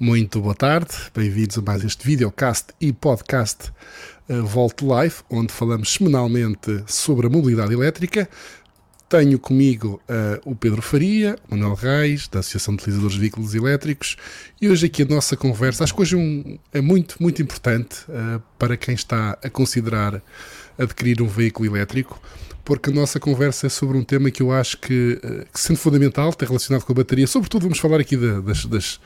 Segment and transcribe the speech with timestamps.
[0.00, 3.72] Muito boa tarde, bem-vindos a mais este videocast e podcast
[4.28, 8.30] uh, Volt Life, onde falamos semanalmente sobre a mobilidade elétrica.
[9.08, 13.56] Tenho comigo uh, o Pedro Faria, o Manuel Reis, da Associação de Utilizadores de Veículos
[13.56, 14.16] Elétricos,
[14.60, 18.04] e hoje aqui a nossa conversa, acho que hoje é, um, é muito, muito importante
[18.08, 20.22] uh, para quem está a considerar
[20.78, 22.22] adquirir um veículo elétrico,
[22.64, 25.20] porque a nossa conversa é sobre um tema que eu acho que,
[25.52, 29.00] que sendo fundamental, está relacionado com a bateria, sobretudo vamos falar aqui da, das, das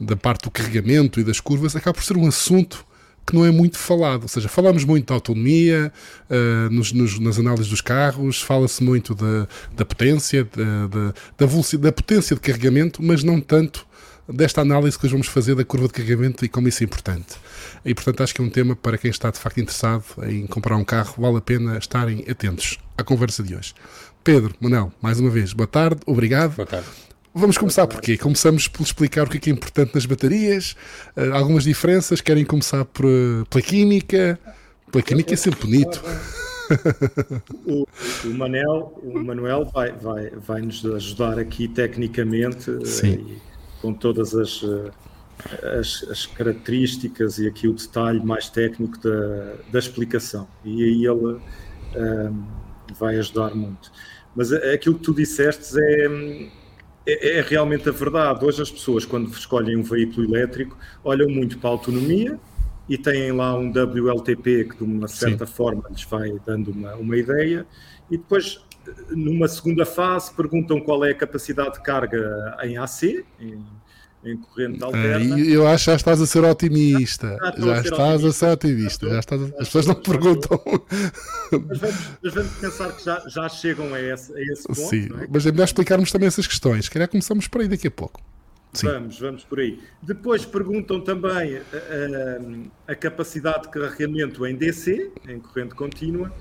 [0.00, 2.86] da parte do carregamento e das curvas, acaba por ser um assunto
[3.28, 4.22] que não é muito falado.
[4.22, 5.92] Ou seja, falamos muito da autonomia
[6.30, 9.46] uh, nos, nos, nas análises dos carros, fala-se muito da,
[9.76, 13.86] da potência, da, da, da, velocidade, da potência de carregamento, mas não tanto
[14.26, 17.36] desta análise que hoje vamos fazer da curva de carregamento e como isso é importante.
[17.84, 20.76] E portanto acho que é um tema para quem está de facto interessado em comprar
[20.76, 23.74] um carro, vale a pena estarem atentos à conversa de hoje.
[24.22, 26.56] Pedro, Manuel, mais uma vez, boa tarde, obrigado.
[26.56, 27.07] Boa tarde.
[27.38, 28.18] Vamos começar por quê?
[28.18, 30.74] Começamos por explicar o que é, que é importante nas baterias,
[31.16, 32.20] uh, algumas diferenças.
[32.20, 34.36] Querem começar por, uh, pela química?
[34.90, 36.02] Pela química é sempre bonito.
[37.64, 37.86] O,
[38.24, 43.40] o, Manel, o Manuel vai, vai, vai nos ajudar aqui tecnicamente uh,
[43.80, 44.64] com todas as,
[45.78, 50.48] as, as, características e aqui o detalhe mais técnico da, da explicação.
[50.64, 51.40] E aí ele
[52.98, 53.92] vai ajudar muito.
[54.34, 56.48] Mas aquilo que tu disseste é
[57.08, 58.44] é, é, realmente a verdade.
[58.44, 62.38] Hoje as pessoas, quando escolhem um veículo elétrico, olham muito para a autonomia
[62.88, 65.52] e têm lá um WLTP que de uma certa Sim.
[65.52, 67.66] forma lhes vai dando uma, uma ideia
[68.10, 68.60] e depois
[69.10, 73.62] numa segunda fase perguntam qual é a capacidade de carga em AC, em
[74.24, 75.38] em corrente alterna.
[75.38, 77.36] eu acho que já estás a ser otimista.
[77.40, 78.28] Já, já a ser estás otimista.
[78.28, 79.08] a ser otimista.
[79.08, 80.60] Já estás, as pessoas não perguntam.
[81.66, 84.80] Mas vamos, mas vamos pensar que já, já chegam a esse, a esse ponto.
[84.80, 85.26] Sim, é?
[85.30, 86.86] mas é melhor explicarmos também essas questões.
[86.86, 88.20] Se calhar começamos por aí daqui a pouco.
[88.72, 88.86] Sim.
[88.86, 89.80] Vamos, vamos por aí.
[90.02, 92.40] Depois perguntam também a, eh, eh,
[92.86, 96.32] a capacidade de carregamento em DC, em corrente contínua,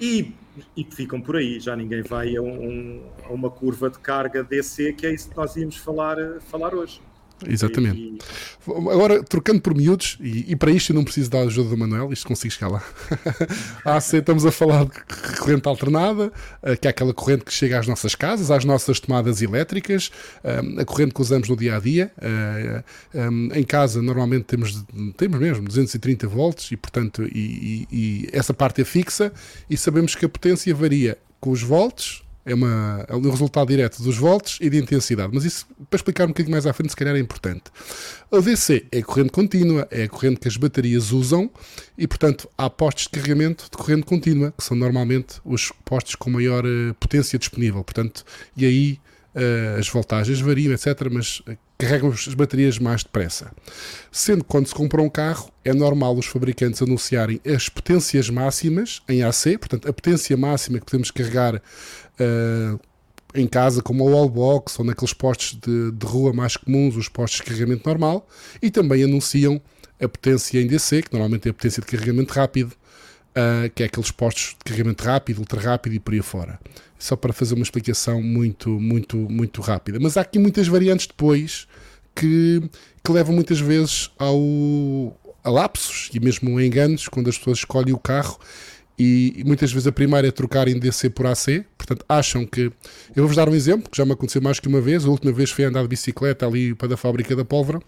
[0.00, 0.32] e,
[0.76, 1.60] e ficam por aí.
[1.60, 5.36] Já ninguém vai a, um, a uma curva de carga DC, que é isso que
[5.36, 7.00] nós íamos falar, falar hoje.
[7.46, 7.98] Exatamente.
[7.98, 8.18] E...
[8.66, 12.12] Agora, trocando por miúdos, e, e, para isto eu não preciso da ajuda do Manuel,
[12.12, 12.82] isto consigo chegar lá.
[13.84, 16.32] a AC, estamos a falar de corrente alternada,
[16.62, 20.10] eh, que é aquela corrente que chega às nossas casas, às nossas tomadas elétricas,
[20.42, 22.10] eh, a corrente que usamos no dia a dia.
[22.20, 22.82] Eh,
[23.54, 24.84] em casa, normalmente temos,
[25.16, 29.32] temos mesmo 230 volts, e portanto, e, e essa parte é fixa,
[29.68, 34.00] e sabemos que a potência varia com os volts é, uma, é um resultado direto
[34.00, 35.30] dos volts e de intensidade.
[35.34, 37.64] Mas isso, para explicar um bocadinho mais à frente, se calhar é importante.
[38.30, 41.50] A DC é corrente contínua, é a corrente que as baterias usam
[41.98, 46.30] e, portanto, há postos de carregamento de corrente contínua, que são normalmente os postos com
[46.30, 47.82] maior uh, potência disponível.
[47.82, 48.24] Portanto,
[48.56, 49.00] e aí
[49.34, 53.52] uh, as voltagens variam, etc., mas uh, carregam as baterias mais depressa.
[54.10, 59.02] Sendo que quando se compra um carro, é normal os fabricantes anunciarem as potências máximas
[59.08, 61.60] em AC, portanto, a potência máxima que podemos carregar
[62.20, 62.80] uh,
[63.34, 67.40] em casa, como o wallbox ou naqueles postos de, de, rua mais comuns, os postos
[67.40, 68.26] de carregamento normal,
[68.62, 69.60] e também anunciam
[70.00, 73.86] a potência em DC, que normalmente é a potência de carregamento rápido, uh, que é
[73.86, 76.58] aqueles postos de carregamento rápido, ultra rápido e por aí fora.
[76.98, 79.98] Só para fazer uma explicação muito, muito, muito rápida.
[80.00, 81.68] Mas há aqui muitas variantes depois
[82.14, 82.62] que,
[83.04, 87.92] que levam muitas vezes ao, a lapsos e mesmo a enganos quando as pessoas escolhem
[87.92, 88.38] o carro
[88.98, 92.62] e, muitas vezes a primeira é trocar em DC por AC, portanto acham que.
[93.14, 95.04] Eu vou-vos dar um exemplo que já me aconteceu mais que uma vez.
[95.04, 97.80] A última vez foi andar de bicicleta ali para a fábrica da pólvora,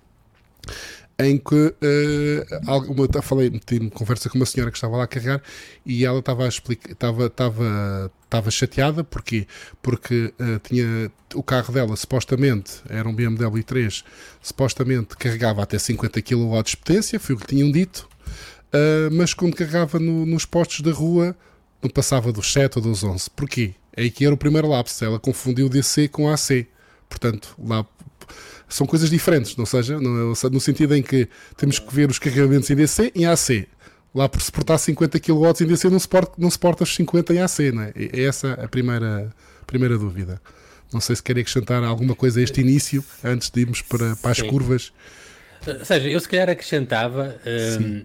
[1.19, 5.43] em que uh, uma, falei, tive conversa com uma senhora que estava lá a carregar
[5.85, 9.47] e ela estava a explicar, estava, estava, estava chateada porquê?
[9.83, 14.05] porque uh, tinha o carro dela supostamente era um BMW 3
[14.41, 18.09] supostamente carregava até 50 kW de potência, foi o que tinham dito
[18.73, 21.37] uh, mas quando carregava no, nos postos da rua
[21.83, 23.31] não passava dos 7 ou dos 11.
[23.31, 23.75] Porquê?
[23.97, 26.67] É aí que era o primeiro lapso, ela confundiu DC com AC.
[27.09, 27.87] Portanto, lá
[28.69, 32.69] são coisas diferentes, não seja, no, no sentido em que temos que ver os carregamentos
[32.71, 33.67] em DC e em AC.
[34.15, 37.59] Lá por suportar 50 kW em DC não suporta, não suporta os 50 em AC,
[37.73, 37.93] não é?
[37.95, 39.33] É essa a primeira,
[39.67, 40.41] primeira dúvida.
[40.93, 44.31] Não sei se querem acrescentar alguma coisa a este início, antes de irmos para, para
[44.31, 44.93] as curvas.
[45.67, 47.39] Ou seja, eu se calhar acrescentava
[47.81, 48.05] um,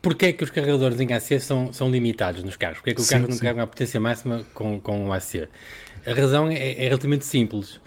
[0.00, 2.78] Porquê é que os carregadores em AC são, são limitados nos carros?
[2.78, 3.40] Porquê é que o sim, carro não sim.
[3.40, 5.48] carrega a potência máxima com, com o AC?
[6.06, 7.80] A razão é, é relativamente simples,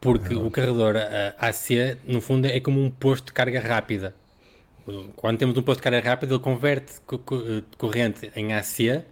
[0.00, 0.96] porque o carregador
[1.38, 4.14] AC, no fundo, é como um posto de carga rápida.
[5.16, 6.92] Quando temos um posto de carga rápida, ele converte
[7.78, 9.04] corrente em AC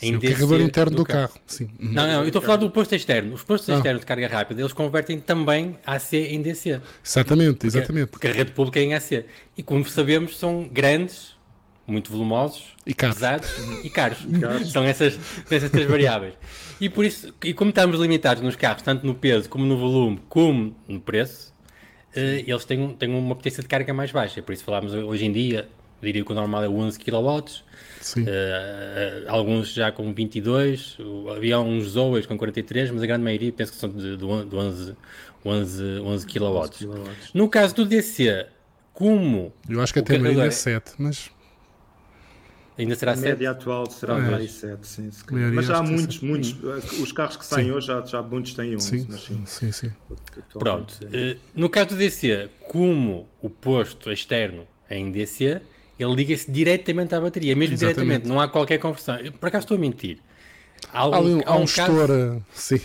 [0.00, 1.28] Sim, o carregador interno do, do carro.
[1.28, 1.40] carro.
[1.46, 1.64] Sim.
[1.78, 1.92] Uhum.
[1.92, 3.34] Não, não, eu estou a falar do posto externo.
[3.34, 3.76] Os postos ah.
[3.76, 6.80] externos de carga rápida, eles convertem também AC em DC.
[7.04, 8.06] Exatamente, exatamente.
[8.06, 9.26] Porque, porque a rede pública é em AC.
[9.58, 11.36] E como sabemos, são grandes,
[11.90, 13.16] muito volumosos, e caros.
[13.16, 13.50] pesados
[13.84, 14.18] e caros.
[14.40, 14.72] caros.
[14.72, 15.18] São essas,
[15.50, 16.34] essas três variáveis.
[16.80, 20.20] E por isso, e como estamos limitados nos carros, tanto no peso, como no volume,
[20.28, 21.52] como no preço,
[22.16, 24.42] uh, eles têm, têm uma potência de carga mais baixa.
[24.42, 25.68] Por isso falámos hoje em dia,
[26.02, 27.44] diria que o normal é 11 kW,
[28.00, 28.22] Sim.
[28.22, 28.26] Uh,
[29.28, 30.96] alguns já com 22,
[31.36, 34.96] havia uns Zoas com 43, mas a grande maioria penso que são de, de 11,
[35.44, 36.60] 11, 11 kW.
[37.34, 38.46] No caso do DC,
[38.94, 39.52] como.
[39.68, 40.46] Eu acho que até carregador...
[40.46, 41.30] é 7, mas.
[42.78, 43.26] Ainda será 7?
[43.26, 44.20] A média atual será é.
[44.20, 45.10] mais 7, sim.
[45.52, 46.56] Mas já há muitos, muitos.
[46.62, 47.72] Eh, os carros que saem sim.
[47.72, 48.86] hoje já, já muitos têm 11.
[48.86, 49.72] Sim, mas, sim, sim.
[49.72, 49.92] sim.
[50.58, 50.94] Pronto.
[51.04, 55.60] Uh, no caso do DC, como o posto externo é em DC,
[55.98, 57.96] ele liga-se diretamente à bateria, mesmo Exatamente.
[57.96, 59.18] diretamente, não há qualquer conversão.
[59.38, 60.18] Por acaso estou a mentir.
[60.92, 62.44] Há, algum, há um, há um, gestor, caso...
[62.54, 62.80] sim.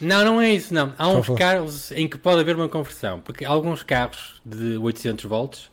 [0.00, 0.92] Não, não é isso, não.
[0.96, 5.70] Há uns carros em que pode haver uma conversão, porque alguns carros de 800 volts,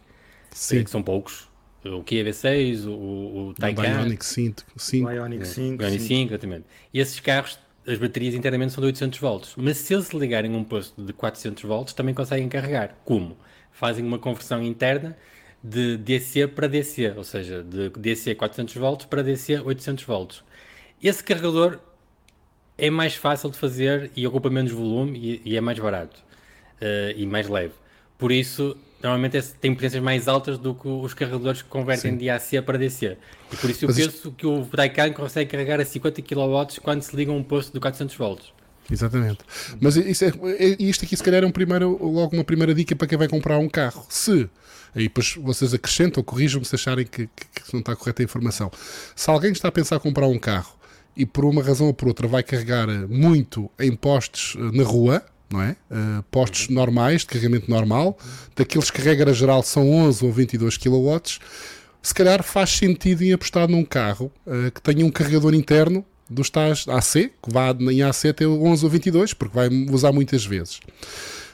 [0.51, 0.84] sim.
[0.84, 1.48] que são poucos,
[1.86, 5.10] o Kia V6, o, o Taycan, o Bionic 5, 5.
[5.10, 6.66] Bionic 5, Bionic 5, exatamente.
[6.94, 10.58] E esses carros, as baterias internamente são de 800 volts, mas se eles ligarem a
[10.58, 12.96] um posto de 400 volts, também conseguem carregar.
[13.06, 13.38] Como?
[13.72, 15.16] Fazem uma conversão interna
[15.64, 20.44] de DC para DC, ou seja, de DC 400 volts para DC 800 volts.
[21.02, 21.80] Esse carregador
[22.78, 26.20] é mais fácil de fazer e ocupa menos volume e, e é mais barato
[26.82, 27.74] uh, e mais leve.
[28.18, 32.18] Por isso, normalmente tem potências mais altas do que os carregadores que convertem Sim.
[32.18, 33.18] de AC para DC.
[33.52, 34.31] E por isso eu Mas penso isto...
[34.31, 37.80] que o Taycan consegue carregar a 50 kW quando se liga a um posto de
[37.80, 38.54] 400 volts.
[38.92, 39.40] Exatamente.
[39.80, 42.96] Mas isso é, é, isto aqui se calhar é um primeiro, logo uma primeira dica
[42.96, 44.06] para quem vai comprar um carro.
[44.10, 44.50] Se
[44.96, 48.72] Aí depois vocês acrescentam corrijam-me se acharem que, que, que, não está correta a informação.
[49.13, 50.74] Se alguém está a pensar comprar um carro
[51.18, 55.22] e por uma razão ou por outra vai carregar muito em postos eh, na rua,
[55.50, 55.76] não é?
[55.90, 58.18] Uh, postos normais, de carregamento normal,
[58.56, 61.22] daqueles que regra geral são 11 ou 22 kW,
[62.02, 66.50] se calhar faz sentido em apostar num carro uh, que tenha um carregador interno dos
[66.50, 70.80] tais AC, que vá em AC até 11 ou 22, porque vai usar muitas vezes.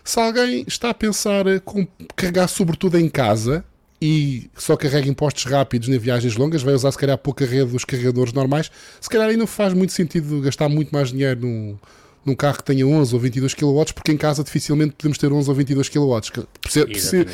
[0.04, 1.86] Se alguém está a pensar com
[2.16, 3.64] carregar sobretudo em casa
[4.02, 7.86] e só carrega impostos rápidos em viagens longas, vai usar se calhar pouca rede dos
[7.86, 11.78] carregadores normais, se calhar não faz muito sentido gastar muito mais dinheiro num,
[12.26, 15.50] num carro que tenha 11 ou 22 kW, porque em casa dificilmente podemos ter 11
[15.50, 16.20] ou 22 kW.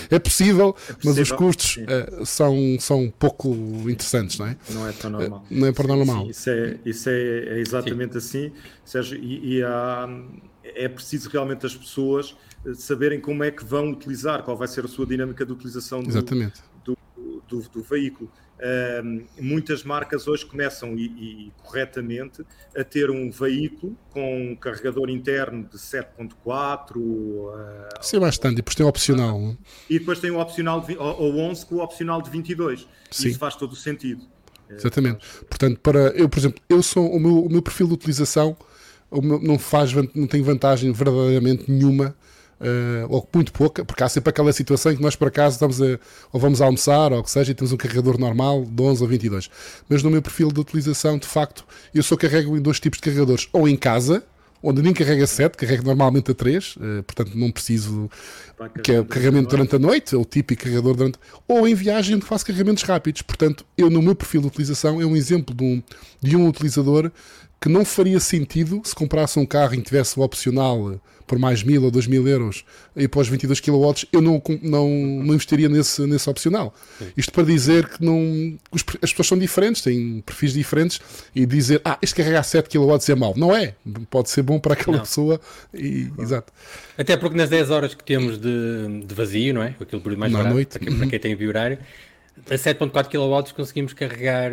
[0.10, 3.50] É possível, é mas os custos uh, são, são pouco
[3.90, 4.58] interessantes, não é?
[4.70, 5.46] Não é tão normal.
[5.50, 6.24] Uh, não é para normal.
[6.26, 8.48] Sim, isso é, isso é, é exatamente sim.
[8.48, 8.52] assim,
[8.86, 10.08] Sérgio, e, e há,
[10.64, 12.36] é preciso realmente as pessoas
[12.76, 16.22] saberem como é que vão utilizar, qual vai ser a sua dinâmica de utilização do,
[16.84, 16.98] do,
[17.48, 18.30] do, do, veículo.
[19.40, 22.44] Muitas marcas hoje começam, e, e, corretamente,
[22.76, 26.98] a ter um veículo com um carregador interno de 7.4.
[26.98, 27.54] Uh,
[28.02, 29.56] Sim, bastante, e depois tem o opcional.
[29.90, 32.88] E depois tem o opcional, de, ou 11 com o opcional de 22.
[33.12, 33.30] Sim.
[33.30, 34.24] Isso faz todo o sentido.
[34.70, 35.26] Exatamente.
[35.50, 38.58] Portanto, para eu, por exemplo, eu sou o meu, o meu perfil de utilização
[39.12, 42.16] meu, não faz não tem vantagem verdadeiramente nenhuma
[42.60, 45.80] Uh, ou muito pouca, porque há sempre aquela situação em que nós por acaso estamos
[45.80, 46.00] a,
[46.34, 49.04] ou vamos a almoçar ou o que seja e temos um carregador normal de 11
[49.04, 49.50] ou 22.
[49.88, 51.64] Mas no meu perfil de utilização, de facto,
[51.94, 54.24] eu só carrego em dois tipos de carregadores, ou em casa,
[54.62, 58.10] onde nem carrega 7, carrego normalmente a 3, uh, eh, portanto não preciso
[58.84, 62.16] que é o carregamento durante a noite, é o típico carregador durante, ou em viagem
[62.16, 63.22] onde faço carregamentos rápidos.
[63.22, 65.84] Portanto, eu no meu perfil de utilização é um exemplo de um,
[66.22, 67.12] de um utilizador
[67.62, 71.84] que não faria sentido se comprasse um carro e tivesse o opcional por mais mil
[71.84, 72.64] ou dois mil euros
[72.96, 76.74] e após 22 kW, eu não, não, não investiria nesse, nesse opcional.
[76.98, 77.12] Sim.
[77.18, 81.02] Isto para dizer que não, as pessoas são diferentes, têm perfis diferentes
[81.36, 83.34] e dizer, ah, este carregar 7 kW é mau.
[83.36, 83.76] Não é.
[84.10, 85.04] Pode ser bom para aquela não.
[85.04, 85.40] pessoa.
[85.74, 86.54] E, exato.
[86.98, 89.76] Até porque nas 10 horas que temos de, de vazio, não é?
[89.80, 90.80] Aquilo por mais barato, noite.
[90.80, 91.78] Para, quem, para quem tem horário,
[92.50, 94.52] a 7.4 kW conseguimos carregar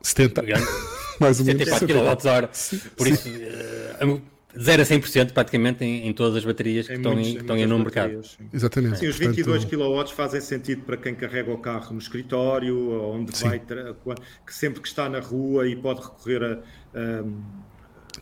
[0.00, 0.42] 70.
[1.20, 1.68] mais ou menos.
[1.68, 2.90] 74 kWh.
[2.96, 4.22] Por isso, uh,
[4.58, 7.56] 0 a 100% praticamente em, em, todas as baterias que estão, muitos, em, que estão
[7.56, 8.24] no mercado.
[8.24, 8.48] Sim.
[8.52, 8.98] Exatamente.
[8.98, 12.76] Sim, os 22 kW fazem sentido para quem carrega o carro no escritório,
[13.12, 13.48] onde sim.
[13.48, 16.98] vai, que sempre que está na rua e pode recorrer a.
[16.98, 17.42] Um,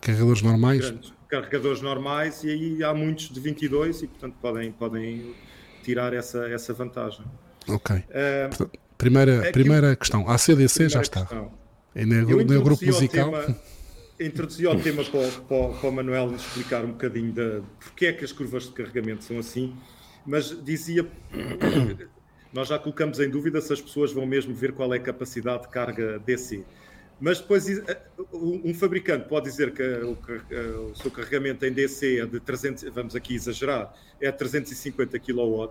[0.00, 0.94] carregadores normais.
[1.28, 5.34] Carregadores normais e aí há muitos de 22 e portanto podem, podem
[5.82, 7.24] tirar essa, essa vantagem.
[7.68, 7.96] Ok.
[7.96, 10.28] Uh, primeira, primeira questão.
[10.28, 11.20] A CDC já está.
[11.20, 11.52] Questão.
[11.94, 13.30] É no, no grupo musical.
[13.30, 13.56] Tema,
[14.20, 18.12] introduzi o tema para, para, para o Manuel nos explicar um bocadinho de porque é
[18.12, 19.76] que as curvas de carregamento são assim,
[20.24, 21.06] mas dizia,
[22.52, 25.62] nós já colocamos em dúvida se as pessoas vão mesmo ver qual é a capacidade
[25.62, 26.64] de carga DC.
[27.20, 27.66] Mas depois
[28.32, 30.18] um fabricante pode dizer que o,
[30.90, 35.68] o seu carregamento em DC é de 300, vamos aqui exagerar, é 350 kW,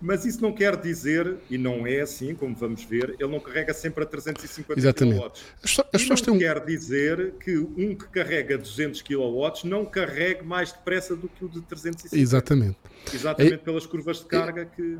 [0.00, 3.72] mas isso não quer dizer, e não é assim, como vamos ver, ele não carrega
[3.72, 5.20] sempre a 350 Exatamente.
[5.20, 5.32] kW.
[5.62, 6.38] As, as e não têm...
[6.38, 11.48] quer dizer que um que carrega 200 kW não carregue mais depressa do que o
[11.48, 12.16] de 350.
[12.16, 12.76] Exatamente.
[13.12, 13.58] Exatamente é...
[13.58, 14.64] pelas curvas de carga é...
[14.64, 14.98] que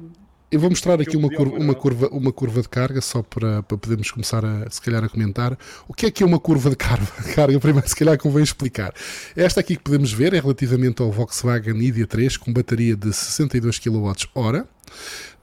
[0.57, 3.77] eu vou mostrar aqui uma curva, uma, curva, uma curva de carga, só para, para
[3.77, 5.57] podermos começar a, se calhar, a comentar.
[5.87, 7.07] O que é que é uma curva de carga?
[7.37, 8.95] carga primeiro, se calhar, convém explicar.
[9.37, 13.79] Esta aqui que podemos ver é relativamente ao Volkswagen ID 3 com bateria de 62
[13.79, 14.67] kWh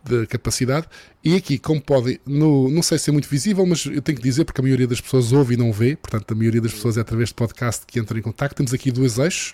[0.04, 0.88] de capacidade.
[1.24, 4.24] E aqui, como podem, no, não sei se é muito visível, mas eu tenho que
[4.24, 6.98] dizer porque a maioria das pessoas ouve e não vê, portanto, a maioria das pessoas
[6.98, 8.54] é através de podcast que entram em contato.
[8.54, 9.54] Temos aqui dois eixos.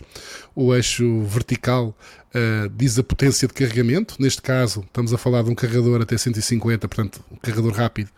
[0.56, 1.96] O eixo vertical
[2.34, 4.16] uh, diz a potência de carregamento.
[4.20, 8.10] Neste caso, estamos a falar de um carregador até 150, portanto, um carregador rápido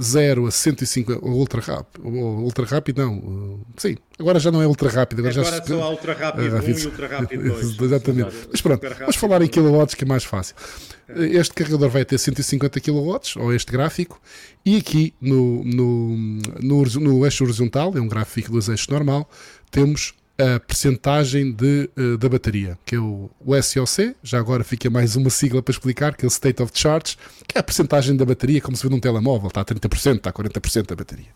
[0.00, 5.20] 0 a 150, ultra rápido, ultra rápido não, sim, agora já não é ultra rápido.
[5.20, 7.80] Agora, agora já, só ultra rápido 1 uh, e ultra rápido 2.
[7.80, 10.56] Exatamente, mas pronto, vamos falar em kilowatts que é mais fácil.
[11.08, 14.20] Este carregador vai ter 150 kW, ou este gráfico,
[14.64, 16.16] e aqui no, no,
[16.60, 19.28] no, no eixo horizontal, é um gráfico dos eixos normal,
[19.70, 24.90] temos a percentagem de, uh, da bateria, que é o, o, SOC, já agora fica
[24.90, 28.16] mais uma sigla para explicar, que é o State of Charge, que é a percentagem
[28.16, 31.28] da bateria, como se vê num telemóvel, está a 30%, está a 40% da bateria.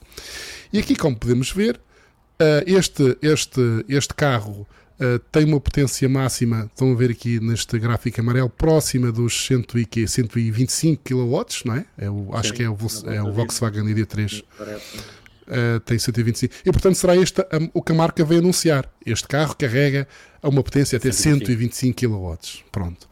[0.73, 4.67] E aqui, como podemos ver, uh, este, este, este carro
[4.99, 9.65] uh, tem uma potência máxima, estão a ver aqui neste gráfico amarelo, próxima dos 100
[9.97, 11.85] e 125 kW, não é?
[11.97, 12.77] é o, acho Sim, que é o,
[13.07, 14.43] é o Volkswagen ID3.
[14.59, 16.55] Parece uh, tem 125.
[16.65, 18.91] E portanto será este um, o que a marca veio anunciar.
[19.05, 20.07] Este carro carrega
[20.43, 22.35] a uma potência até 125 kW.
[22.71, 23.09] Pronto.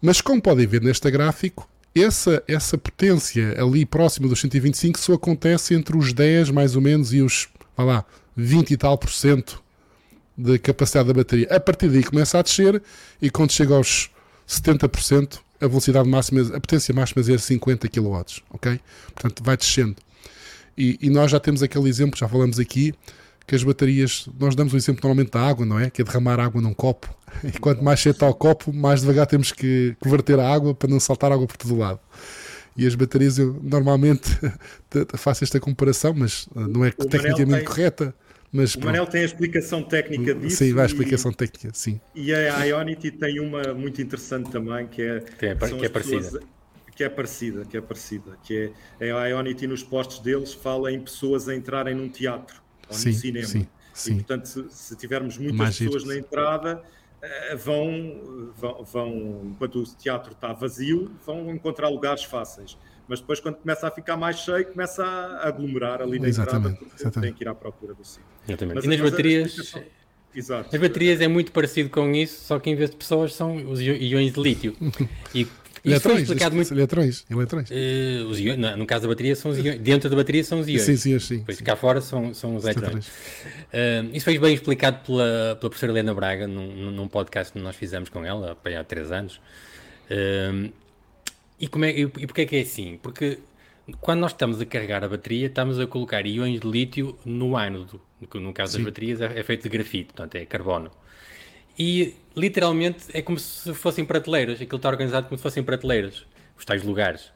[0.00, 5.74] Mas como podem ver neste gráfico, essa, essa potência ali próxima dos 125 só acontece
[5.74, 8.04] entre os 10 mais ou menos e os, vá lá,
[8.36, 9.62] 20 e tal por cento
[10.36, 11.46] de capacidade da bateria.
[11.50, 12.82] A partir daí começa a descer
[13.20, 14.10] e quando chega aos
[14.48, 18.80] 70%, a velocidade máxima, a potência máxima é 50 kW, ok?
[19.14, 19.96] Portanto, vai descendo.
[20.76, 22.94] E, e, nós já temos aquele exemplo, já falamos aqui,
[23.46, 25.90] que as baterias, nós damos o exemplo normalmente da água, não é?
[25.90, 27.14] Que é derramar água num copo.
[27.42, 30.74] E quanto mais cedo está o copo, mais devagar temos que, que verter a água
[30.74, 31.98] para não saltar água por todo lado.
[32.76, 34.28] E as baterias, eu normalmente
[35.16, 38.14] faço esta comparação, mas uh, não é o tecnicamente tem, correta.
[38.52, 40.56] Mas, o Manel tem a explicação técnica disso.
[40.56, 41.98] Sim, vai a explicação e, técnica, sim.
[42.14, 46.40] E a Ionity tem uma muito interessante também, que é, que é, que é parecida
[46.94, 50.92] que é parecida, que é parecida, que é, é a Ionity nos postos deles fala
[50.92, 53.46] em pessoas a entrarem num teatro ou sim, num cinema.
[53.46, 54.12] Sim, sim.
[54.12, 56.82] E portanto, se, se tivermos muitas Mais pessoas na entrada,
[57.22, 62.76] eh, vão, vão, vão, enquanto o teatro está vazio, vão encontrar lugares fáceis.
[63.08, 66.76] Mas depois, quando começa a ficar mais cheio, começa a aglomerar ali na exatamente, entrada,
[66.76, 67.30] porque exatamente.
[67.30, 68.24] tem que ir à procura do sítio.
[68.48, 68.74] Exatamente.
[68.74, 69.74] Mas, e nas baterias.
[70.34, 70.74] Exato.
[70.74, 73.80] As baterias é muito parecido com isso, só que em vez de pessoas são os
[73.80, 74.76] íons de lítio.
[75.34, 75.46] E
[75.84, 76.72] Eletrões, explicado muito...
[76.72, 77.70] eletrões, eletrões.
[77.70, 80.60] Uh, os iões, no, no, caso da bateria são os iões, dentro da bateria são
[80.60, 80.82] os iões.
[80.82, 81.42] Sim, sim, sim.
[81.44, 83.08] Pois cá fora são, são os eletrões.
[83.08, 87.74] Uh, isso foi bem explicado pela, pela professora Helena Braga num, num podcast que nós
[87.74, 89.40] fizemos com ela há três anos.
[90.08, 90.72] Uh,
[91.58, 92.98] e, como é, e, e porquê é que é assim?
[93.02, 93.40] Porque
[94.00, 98.00] quando nós estamos a carregar a bateria, estamos a colocar íons de lítio no ânodo,
[98.30, 98.78] que no caso sim.
[98.78, 100.90] das baterias é, é feito de grafite, portanto é carbono.
[101.78, 104.60] E literalmente é como se fossem prateleiras.
[104.60, 106.26] Aquilo está organizado como se fossem prateleiras,
[106.56, 107.32] os tais lugares.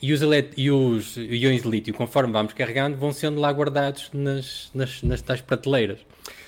[0.00, 0.20] E os,
[0.56, 5.22] e os iões de lítio, conforme vamos carregando, vão sendo lá guardados nas, nas, nas
[5.22, 5.98] tais prateleiras.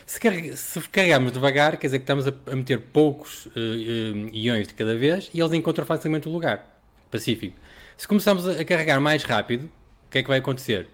[0.05, 4.35] Se, carreg se carregarmos devagar, quer dizer que estamos a, a meter poucos uh, uh,
[4.35, 6.81] iões de cada vez e eles encontram facilmente o lugar
[7.11, 7.57] pacífico.
[7.97, 10.89] Se começarmos a, carregar mais rápido, o que é que vai acontecer?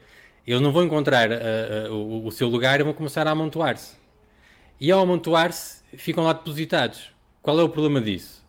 [0.47, 3.95] Eles não vão encontrar uh, o, o seu lugar e vão começar a amontoar-se.
[4.81, 7.13] E ao amontoar-se, ficam lá depositados.
[7.43, 8.45] Qual é o problema disso?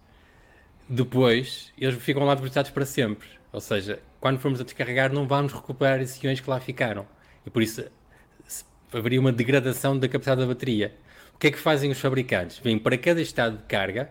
[0.87, 3.27] Depois, eles ficam lá depositados para sempre.
[3.51, 7.07] Ou seja, quando formos a descarregar, não vamos recuperar esses iões que lá ficaram.
[7.45, 7.85] E por isso
[8.91, 10.95] haveria uma degradação da capacidade da bateria.
[11.33, 12.59] O que é que fazem os fabricantes?
[12.59, 14.09] Vêm para cada estado de carga.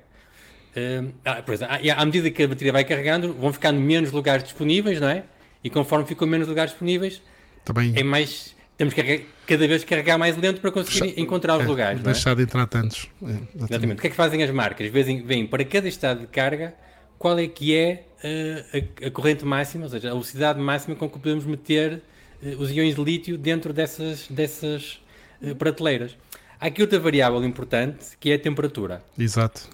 [0.77, 4.45] Uh, ah, por exemplo, à medida que a bateria vai carregando, vão ficando menos lugares
[4.45, 5.25] disponíveis, não é?
[5.63, 7.23] E conforme ficam menos lugares disponíveis,
[7.65, 7.93] Também...
[7.97, 12.01] é mais temos que cada vez carregar mais lento para conseguir encontrar os é, lugares.
[12.01, 12.05] É?
[12.05, 12.35] Deixar é?
[12.35, 13.09] de entrar tantos.
[13.23, 13.65] É, exatamente.
[13.71, 13.99] exatamente.
[13.99, 14.91] O que é que fazem as marcas?
[14.91, 16.75] Vêm para cada estado de carga
[17.19, 21.09] qual é que é uh, a, a, corrente máxima, ou seja, a velocidade máxima com
[21.09, 22.03] que podemos meter
[22.43, 25.01] uh, os íons de lítio dentro dessas, dessas
[25.41, 26.17] uh, prateleiras.
[26.61, 29.03] Há aqui outra variável importante que é a temperatura.
[29.19, 29.69] Exato.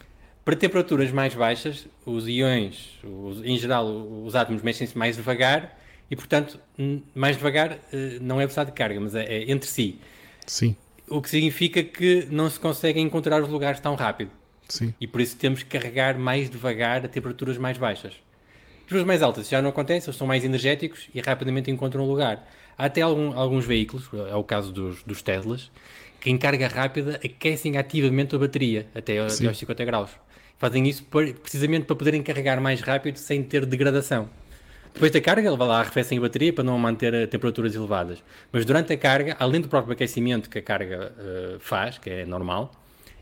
[0.44, 3.86] Para temperaturas mais baixas, os íons, os, em geral,
[4.24, 5.79] os átomos mexem-se mais devagar
[6.10, 6.58] e, portanto,
[7.14, 7.78] mais devagar
[8.20, 9.98] não é velocidade de carga, mas é, é entre si.
[10.46, 10.74] Sim.
[11.08, 14.30] O que significa que não se consegue encontrar os lugares tão rápido.
[14.68, 14.94] Sim.
[15.00, 18.14] E por isso temos que carregar mais devagar a temperaturas mais baixas.
[18.80, 22.48] Temperaturas mais altas já não acontece, eles são mais energéticos e rapidamente encontram um lugar.
[22.76, 25.70] Há até algum, alguns veículos, é o caso dos, dos Teslas,
[26.20, 30.10] que em carga rápida aquecem ativamente a bateria até, até aos 50 graus.
[30.58, 31.04] Fazem isso
[31.42, 34.28] precisamente para poderem carregar mais rápido sem ter degradação.
[34.92, 38.22] Depois da carga, lá, arrefecem a bateria para não manter temperaturas elevadas.
[38.52, 42.26] Mas durante a carga, além do próprio aquecimento que a carga uh, faz, que é
[42.26, 42.72] normal,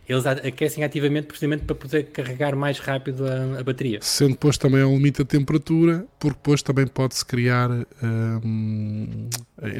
[0.08, 3.98] eles aquecem ativamente precisamente para poder carregar mais rápido a, a bateria.
[4.00, 7.70] Sendo depois também um limite a temperatura, porque depois também pode-se criar
[8.42, 9.28] um,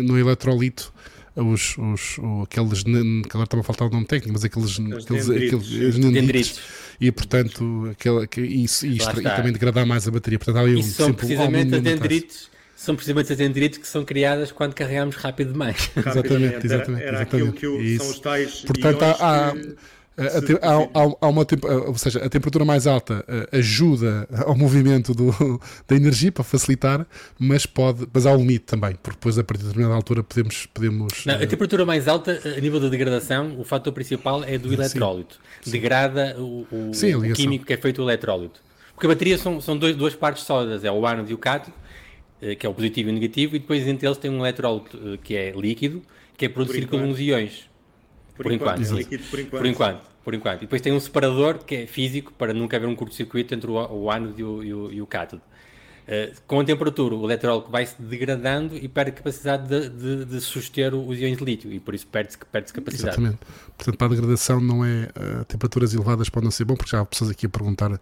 [0.02, 0.92] no eletrolito
[1.42, 2.90] os, os, os, aqueles, que
[3.30, 6.60] agora estava a faltar o nome técnico, mas aqueles, aqueles, aqueles dendritos,
[7.00, 10.38] e portanto aquela, que, isso, isto, e também degradar mais a bateria.
[10.38, 14.72] Portanto, há um são precisamente as dendritos são precisamente as dendrites que são criadas quando
[14.72, 15.90] carregamos rápido demais.
[15.96, 17.02] exatamente, exatamente.
[17.02, 17.56] Era, era exatamente.
[17.56, 19.76] aquilo que são os tais Portanto, há, há, que
[20.18, 21.46] a, há, há, uma,
[21.86, 25.30] ou seja, a temperatura mais alta ajuda ao movimento do,
[25.86, 27.06] da energia para facilitar,
[27.38, 30.66] mas pode, mas há um limite também, porque depois a partir de determinada altura podemos,
[30.66, 34.72] podemos Não, a temperatura mais alta a nível da degradação, o fator principal é do
[34.72, 35.38] eletrólito.
[35.60, 35.70] Sim.
[35.70, 38.60] Degrada o, o, Sim, o químico que é feito o eletrólito.
[38.94, 41.76] Porque a bateria são, são dois, duas partes sólidas, é o ânodo e o cátodo,
[42.42, 44.98] eh, que é o positivo e o negativo, e depois entre eles tem um eletrólito
[45.04, 46.02] eh, que é líquido,
[46.36, 47.68] que é produzido por uns iões.
[48.38, 49.50] Por, por enquanto, enquanto, por enquanto.
[49.50, 50.58] Por enquanto, por enquanto.
[50.58, 53.74] E depois tem um separador que é físico para nunca haver um curto-circuito entre o,
[53.74, 55.42] o ânodo e o, e o, e o cátodo.
[56.06, 60.40] Uh, com a temperatura, o eletrólito vai se degradando e perde capacidade de, de, de
[60.40, 63.08] suster os íons de lítio e por isso perde-se perde capacidade.
[63.08, 63.38] Exatamente.
[63.76, 67.04] Portanto, para a degradação não é uh, temperaturas elevadas podem ser bom, porque já há
[67.04, 68.00] pessoas aqui a perguntar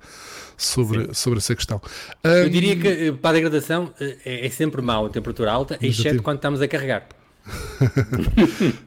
[0.57, 1.81] sobre, sobre essa questão.
[2.23, 5.79] Um, Eu diria que eh, para a degradação é, é sempre mau a temperatura alta,
[5.81, 7.09] exceto quando estamos a carregar.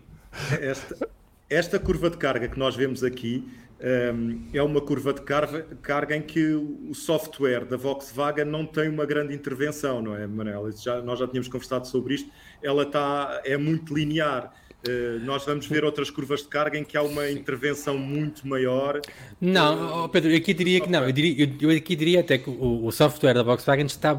[0.61, 1.09] esta,
[1.49, 3.47] esta curva de carga que nós vemos aqui
[3.81, 8.89] um, é uma curva de carga, carga, em que o software da Volkswagen não tem
[8.89, 10.69] uma grande intervenção, não é, Manel?
[10.71, 12.29] Já, nós já tínhamos conversado sobre isto.
[12.61, 14.53] Ela está, é muito linear.
[14.87, 19.01] Uh, nós vamos ver outras curvas de carga em que há uma intervenção muito maior.
[19.39, 21.03] Não, uh, Pedro, eu aqui diria que não.
[21.03, 24.17] Eu, diria, eu, aqui diria até que o, o, software da Volkswagen está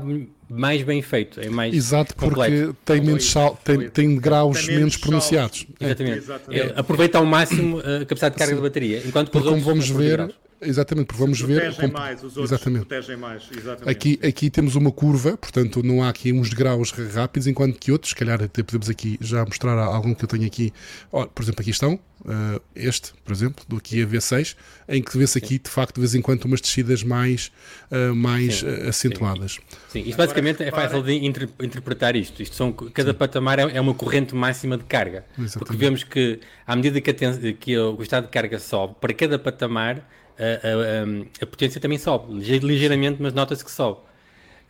[0.50, 4.98] mais bem feito, é mais Exato, porque tem, menos sal, tem, tem graus tem menos,
[4.98, 5.66] pronunciados.
[5.80, 6.14] Exatamente.
[6.14, 6.18] É.
[6.18, 6.72] Exatamente.
[6.76, 8.56] Aproveita ao máximo a capacidade de carga Sim.
[8.56, 9.02] da bateria.
[9.06, 10.30] Enquanto porque como vamos ver,
[10.62, 11.60] Exatamente, porque vamos ver.
[11.60, 12.86] Protegem mais, os outros exatamente.
[12.86, 13.48] protegem mais.
[13.50, 13.88] Exatamente.
[13.88, 18.10] Aqui, aqui temos uma curva, portanto, não há aqui uns degraus rápidos, enquanto que outros,
[18.10, 20.72] se calhar até podemos aqui já mostrar algum que eu tenho aqui.
[21.10, 24.54] Oh, por exemplo, aqui estão, uh, este, por exemplo, do Kia V6,
[24.86, 27.50] em que vê-se aqui, de facto, de vez em quando, umas descidas mais,
[27.90, 29.52] uh, mais sim, uh, acentuadas.
[29.52, 29.60] Sim,
[30.02, 30.08] sim.
[30.10, 32.42] isto basicamente é fácil de inter interpretar isto.
[32.42, 33.18] isto são, cada sim.
[33.18, 35.24] patamar é, é, uma corrente máxima de carga.
[35.38, 35.58] Exatamente.
[35.58, 39.38] Porque vemos que, à medida que, a, que o estado de carga sobe, para cada
[39.38, 40.06] patamar
[40.40, 44.00] a, a, a, potência também sobe, ligeiramente, mas nota-se que sobe.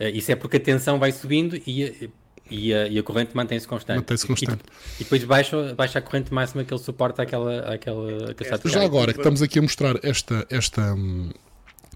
[0.01, 2.11] Uh, isso é porque a tensão vai subindo e,
[2.51, 3.99] e, a, e a corrente mantém-se constante.
[3.99, 4.63] Mantém-se constante.
[4.99, 8.83] E, e, depois baixa, baixa a corrente máxima que ele suporta aquela, aquela, aquela Já
[8.83, 10.97] agora que estamos aqui a mostrar esta, esta,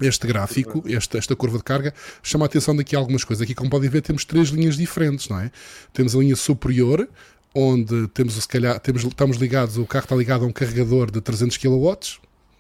[0.01, 3.43] este gráfico, esta, esta curva de carga, chama a atenção daqui a algumas coisas.
[3.43, 5.51] Aqui, como podem ver, temos três linhas diferentes, não é?
[5.93, 7.09] Temos a linha superior,
[7.55, 11.21] onde temos, se calhar, temos, estamos ligados, o carro está ligado a um carregador de
[11.21, 11.97] 300 kW,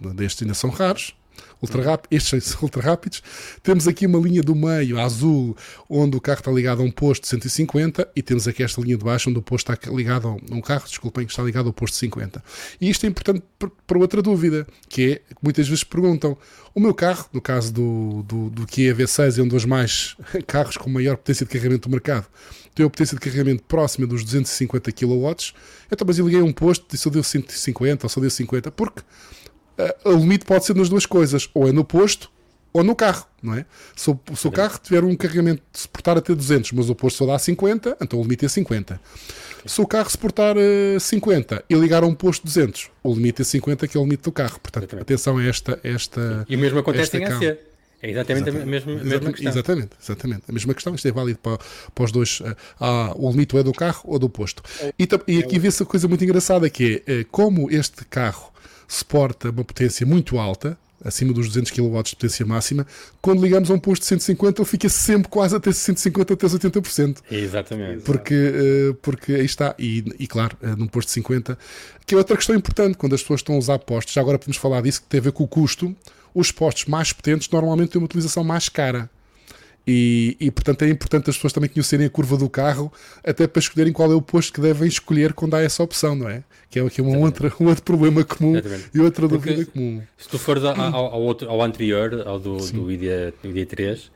[0.00, 1.14] destes ainda são raros,
[1.61, 3.22] ultra rápidos, estes são ultra rápidos.
[3.62, 5.57] Temos aqui uma linha do meio, azul,
[5.88, 8.96] onde o carro está ligado a um posto de 150 e temos aqui esta linha
[8.96, 11.72] de baixo onde o posto está ligado a um carro, desculpem, que está ligado ao
[11.72, 12.42] posto de 50.
[12.80, 13.42] E isto é importante
[13.87, 16.37] para outra dúvida, que é que muitas vezes perguntam,
[16.74, 20.76] o meu carro, no caso do, do, do Kia V6, é um dos mais carros
[20.76, 22.26] com maior potência de carregamento do mercado,
[22.74, 25.30] tem a potência de carregamento próxima dos 250 kW,
[25.90, 29.02] então mas eu liguei um posto e só deu 150 ou só deu 50, porque
[30.04, 32.30] o limite pode ser nas duas coisas, ou é no posto
[32.74, 33.64] ou no carro, não é?
[33.94, 37.18] Se o, se o carro tiver um carregamento de suportar até 200, mas o posto
[37.18, 39.00] só dá 50, então o limite é 50.
[39.64, 43.44] Se o carro suportar uh, 50 e ligar a um posto 200, o limite é
[43.44, 44.58] 50, que é o limite do carro.
[44.60, 45.02] Portanto, exatamente.
[45.02, 46.44] atenção a esta, esta.
[46.48, 47.42] E o mesmo acontece em AC.
[48.02, 49.52] É exatamente, exatamente, a mesma, exatamente, mesma questão.
[49.52, 50.42] Exatamente, exatamente.
[50.48, 50.94] A mesma questão.
[50.94, 51.58] Isto é válido para,
[51.94, 52.40] para os dois.
[52.40, 54.62] Uh, ah, o limite é do carro ou do posto.
[54.80, 58.04] É, e, e aqui é vê-se a coisa muito engraçada que é uh, como este
[58.04, 58.52] carro
[58.88, 62.86] suporta uma potência muito alta, acima dos 200 kW de potência máxima,
[63.20, 67.18] quando ligamos a um posto de 150 ele fica sempre quase até 150 até 80%.
[67.30, 68.02] Exatamente.
[68.02, 71.58] Porque, uh, porque aí está, e, e claro, uh, num posto de 50,
[72.06, 74.56] que é outra questão importante, quando as pessoas estão a usar postos, já agora podemos
[74.56, 75.94] falar disso, que tem a ver com o custo,
[76.34, 79.10] os postos mais potentes normalmente têm uma utilização mais cara.
[79.86, 82.90] E, e, portanto é importante as pessoas também conhecerem a curva do carro,
[83.22, 86.28] até para escolherem qual é o posto que devem escolher quando há essa opção, não
[86.28, 86.42] é?
[86.70, 88.90] Que é aqui um, outro, um outro problema comum Exatamente.
[88.94, 90.02] e outra Porque dúvida comum.
[90.16, 94.10] Se tu fores ao, ao, outro, ao anterior, ao do, do ID, do ID3, uh,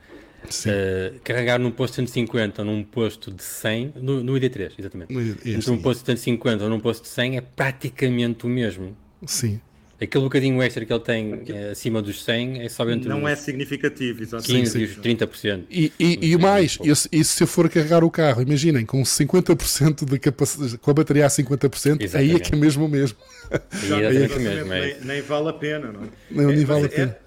[0.65, 5.13] eh, carregar num posto de 150 ou num posto de 100, no, no ID3, exatamente.
[5.45, 8.97] Entre um posto de 150 ou num posto de 100 é praticamente o mesmo.
[9.25, 9.61] Sim.
[10.01, 13.35] Aquele bocadinho extra que ele tem é, acima dos 100 é só entre Não é
[13.35, 14.71] significativo, exatamente.
[14.71, 15.63] 15 e os 30%.
[15.69, 20.05] E, e, e mais, e se, se eu for carregar o carro, imaginem, com 50%
[20.05, 22.15] de capacidade, com a bateria a 50%, exatamente.
[22.15, 23.17] aí é que é mesmo o mesmo.
[23.51, 24.81] Exatamente, é mesmo é.
[24.81, 26.07] nem, nem, vale a pena, não é?
[26.31, 27.17] Não, nem vale a pena.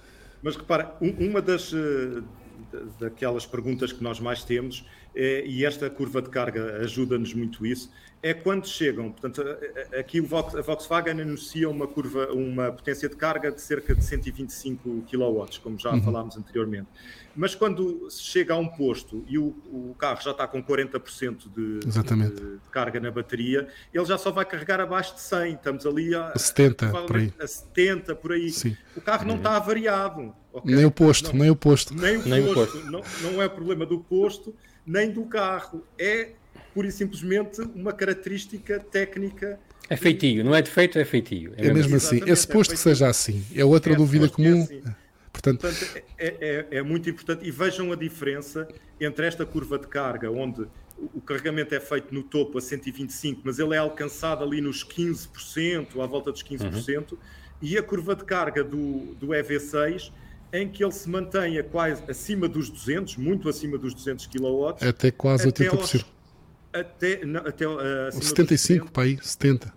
[0.42, 2.22] mas repara, uma das eh,
[2.98, 7.90] daquelas perguntas que nós mais temos, é, e esta curva de carga ajuda-nos muito isso,
[8.22, 9.42] é quando chegam, portanto,
[9.98, 15.04] aqui o a Volkswagen anuncia uma curva, uma potência de carga de cerca de 125
[15.10, 16.02] kW, como já uhum.
[16.02, 16.86] falámos anteriormente.
[17.34, 21.50] Mas quando se chega a um posto e o, o carro já está com 40%
[21.50, 25.54] de, de, de, carga na bateria, ele já só vai carregar abaixo de 100.
[25.54, 27.32] Estamos ali a, 70, por aí.
[27.40, 28.50] a 70 por aí.
[28.50, 28.76] Sim.
[28.94, 30.34] O carro não está avariado.
[30.52, 30.74] Okay?
[30.74, 31.94] Nem o posto, não, nem o posto.
[31.94, 32.72] Nem o nem posto.
[32.72, 32.90] posto.
[32.90, 34.54] Não, não é problema do posto,
[34.86, 35.84] nem do carro.
[35.98, 36.30] É
[36.74, 39.58] pura e simplesmente uma característica técnica.
[39.88, 41.52] É feitio, não é defeito, é feitio.
[41.56, 42.22] É, é mesmo assim.
[42.28, 43.44] É suposto é que seja assim.
[43.54, 44.60] É outra é dúvida comum.
[44.60, 44.82] É assim.
[45.32, 47.46] Portanto, Portanto é, é, é, muito importante.
[47.46, 48.68] E vejam a diferença
[49.00, 50.66] entre esta curva de carga, onde
[51.14, 56.00] o carregamento é feito no topo a 125, mas ele é alcançado ali nos 15%,
[56.00, 57.18] à volta dos 15%, uhum.
[57.60, 60.12] e a curva de carga do, do EV6,
[60.52, 64.86] em que ele se mantenha quase acima dos 200, muito acima dos 200 kW.
[64.86, 65.78] Até quase até 80%.
[65.78, 66.04] Aos,
[66.72, 69.72] até, não, até uh, 75 para aí, 70.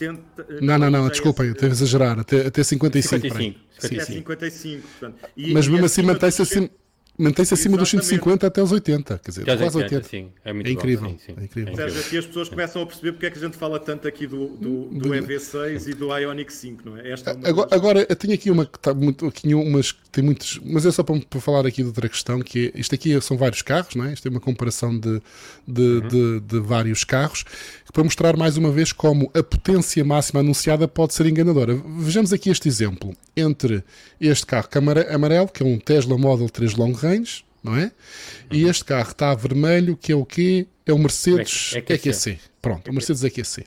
[0.00, 0.22] 70
[0.62, 3.28] não, não, não, desculpem, é, devo exagerar, até, até 55.
[3.28, 3.60] 55.
[3.78, 4.32] 55.
[4.32, 5.30] Até 55 portanto.
[5.36, 6.70] E, Mas mesmo assim mantém-se assim
[7.20, 9.94] mantém-se acima dos 150 até os 80, quer dizer, quase 80.
[9.96, 10.08] 80.
[10.08, 11.10] Sim, é, muito é incrível.
[11.10, 11.34] Bom, sim, sim.
[11.36, 11.76] É incrível.
[11.76, 14.26] Seja, aqui as pessoas começam a perceber porque é que a gente fala tanto aqui
[14.26, 17.12] do, do, do EV6 e do Ioniq 5, não é?
[17.12, 17.78] Esta é agora, das...
[17.78, 20.90] agora, eu tenho aqui uma que está muito, aqui umas que tem muitos, mas é
[20.90, 23.94] só para, para, falar aqui de outra questão, que é, isto aqui são vários carros,
[23.94, 24.12] não é?
[24.12, 25.20] Isto é uma comparação de,
[25.66, 26.08] de, uhum.
[26.08, 27.44] de, de vários carros,
[27.92, 31.74] para mostrar mais uma vez como a potência máxima anunciada pode ser enganadora.
[31.98, 33.82] Vejamos aqui este exemplo entre
[34.20, 34.68] este carro
[35.10, 37.09] amarelo, que é um Tesla Model 3 Long Range,
[37.62, 37.92] não é?
[38.50, 38.70] E uhum.
[38.70, 40.66] este carro está vermelho, que é o quê?
[40.86, 42.08] É o Mercedes EQC.
[42.08, 42.38] EQC.
[42.60, 43.64] Pronto, o Mercedes EQC.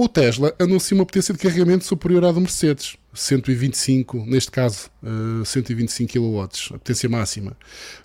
[0.00, 2.96] O Tesla anuncia uma potência de carregamento superior à do Mercedes.
[3.12, 7.56] 125, neste caso, uh, 125 kW, a potência máxima.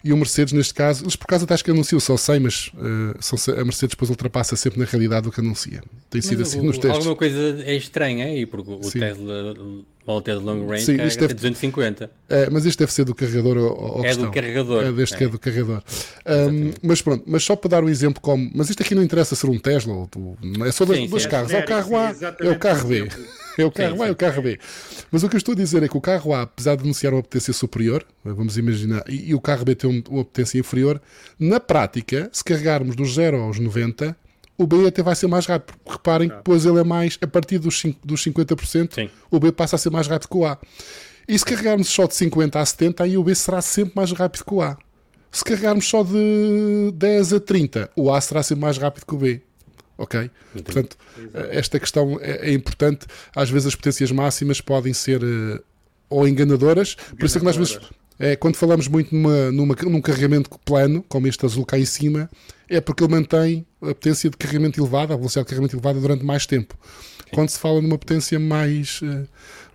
[0.03, 2.71] E o Mercedes, neste caso, eles por acaso até acho que anunciam só 100, mas
[2.73, 5.83] uh, a Mercedes depois ultrapassa sempre na realidade o que anuncia.
[6.09, 6.97] Tem sido mas assim o, nos testes.
[6.97, 8.97] Alguma coisa é estranha aí, porque o Sim.
[8.97, 9.53] Tesla
[10.05, 12.11] Volta de long range Sim, isto deve, 250.
[12.29, 14.25] É, mas isto deve ser do carregador ou É questão.
[14.25, 14.83] do carregador.
[14.83, 15.17] É deste é.
[15.17, 15.81] que é do carregador.
[16.25, 18.51] Um, mas pronto, mas só para dar um exemplo como.
[18.53, 20.09] Mas isto aqui não interessa ser um Tesla, ou,
[20.65, 21.53] é só dois, sim, dois sim, carros.
[21.53, 23.07] É, o carro A, é o carro B.
[23.57, 24.59] É o carro A e o carro B.
[25.09, 27.13] Mas o que eu estou a dizer é que o carro A, apesar de anunciar
[27.13, 31.01] uma potência superior, vamos imaginar, e, e o carro B tem uma potência inferior,
[31.39, 34.17] na prática, se carregarmos dos 0 aos 90,
[34.57, 35.75] o B até vai ser mais rápido.
[35.85, 39.09] Reparem que depois ele é mais, a partir dos, 5, dos 50%, Sim.
[39.29, 40.57] o B passa a ser mais rápido que o A.
[41.27, 44.43] E se carregarmos só de 50 a 70, aí o B será sempre mais rápido
[44.43, 44.77] que o A.
[45.31, 49.17] Se carregarmos só de 10 a 30, o A será sempre mais rápido que o
[49.17, 49.41] B.
[49.97, 50.19] Ok?
[50.19, 50.63] Entendi.
[50.63, 50.97] Portanto,
[51.49, 53.05] esta questão é, é, importante.
[53.35, 55.63] Às vezes as potências máximas podem ser uh,
[56.09, 57.79] ou enganadoras, enganadoras, por isso é que nós vezes
[58.19, 62.29] é, quando falamos muito numa, numa, num carregamento plano, como este azul cá em cima,
[62.69, 66.23] é porque ele mantém a potência de carregamento elevada, a velocidade de carregamento elevada durante
[66.23, 66.77] mais tempo.
[67.33, 69.25] Quando se fala numa potência mais, eh,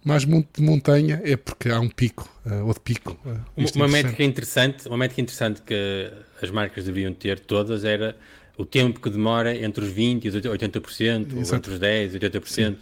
[0.05, 3.19] mais de montanha, é porque há um pico, uh, outro pico.
[3.25, 8.17] Uh, uma, uma métrica interessante, uma métrica interessante que as marcas deveriam ter todas era
[8.57, 12.19] o tempo que demora entre os 20% e os 80%, ou entre os 10% e
[12.19, 12.45] 80%.
[12.47, 12.77] Sim.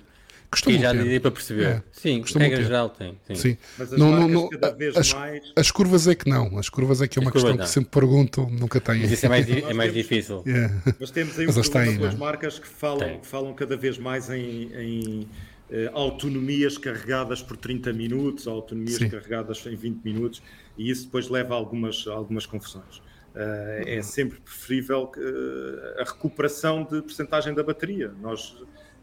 [0.51, 1.21] Costumam já ter.
[1.21, 1.65] para perceber.
[1.65, 1.83] É.
[1.93, 2.65] Sim, regra ter.
[2.65, 3.19] geral tem.
[3.29, 3.35] Sim.
[3.35, 3.59] sim.
[3.79, 5.53] Mas as não, não, cada vez as, mais...
[5.55, 6.59] as curvas é que não.
[6.59, 7.65] As curvas é que é uma questão não.
[7.65, 9.01] que sempre pergunto, nunca têm.
[9.01, 10.43] Mas isso é mais, é mais difícil.
[10.47, 10.75] Yeah.
[10.99, 15.29] Mas temos aí Mas um duas marcas que falam, falam cada vez mais em, em
[15.69, 19.09] eh, autonomias carregadas por 30 minutos, autonomias sim.
[19.09, 20.43] carregadas em 20 minutos,
[20.79, 22.99] e isso depois leva a algumas, algumas confusões.
[23.35, 28.11] Uh, é sempre preferível uh, a recuperação de percentagem da bateria.
[28.23, 28.57] Nós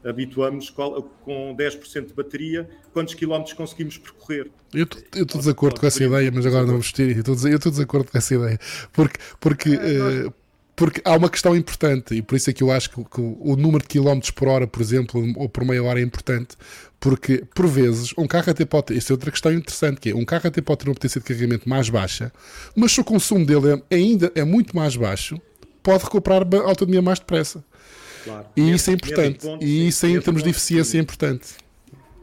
[0.06, 4.50] habituamos com 10% de bateria, quantos quilómetros conseguimos percorrer.
[4.74, 7.16] Eu estou de acordo com essa ideia, mas agora não vou vestir.
[7.26, 8.60] Eu estou de acordo com essa ideia.
[8.92, 10.26] Porque, porque é, nós...
[10.28, 10.34] uh,
[10.76, 13.56] porque há uma questão importante, e por isso é que eu acho que, que o,
[13.56, 16.58] número de quilómetros por hora, por exemplo, ou por meia hora é importante,
[17.00, 20.16] porque por vezes um carro até pode ter, isso é outra questão interessante, que é
[20.16, 22.32] um carro até pode ter uma potência de carregamento mais baixa,
[22.76, 25.40] mas se o consumo dele é, ainda é muito mais baixo,
[25.84, 27.64] pode recuperar a autonomia mais depressa.
[28.24, 28.46] Claro.
[28.56, 29.48] E, isso é importante.
[29.62, 31.48] E isso em termos de eficiência é importante.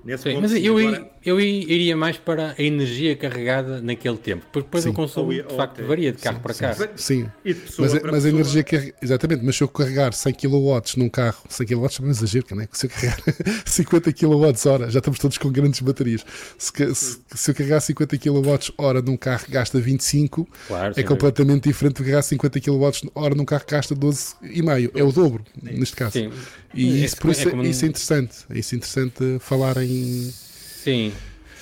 [0.05, 1.11] Nesse Sim, mas eu, agora...
[1.25, 4.91] eu iria mais para a energia carregada naquele tempo, porque depois sim.
[4.91, 6.89] o consumo de facto varia de carro sim, para sim, carro.
[6.97, 7.31] Sim,
[7.79, 11.43] mas, a, mas a energia que exatamente, mas se eu carregar 100 kW num carro,
[11.49, 12.69] 100 kW é um exagero, não é?
[12.73, 13.19] Se eu carregar
[13.67, 16.25] 50 kWh, já estamos todos com grandes baterias.
[16.57, 21.69] Se, se, se eu carregar 50 kWh num carro que gasta 25, claro, é completamente
[21.69, 24.91] diferente de carregar 50 kWh num carro que gasta 12,5.
[24.95, 26.13] É o dobro, neste caso.
[26.13, 26.31] Sim.
[26.75, 28.37] E isso, por isso, é, isso é interessante.
[28.49, 30.33] É isso é interessante falar em.
[30.83, 31.13] Sim.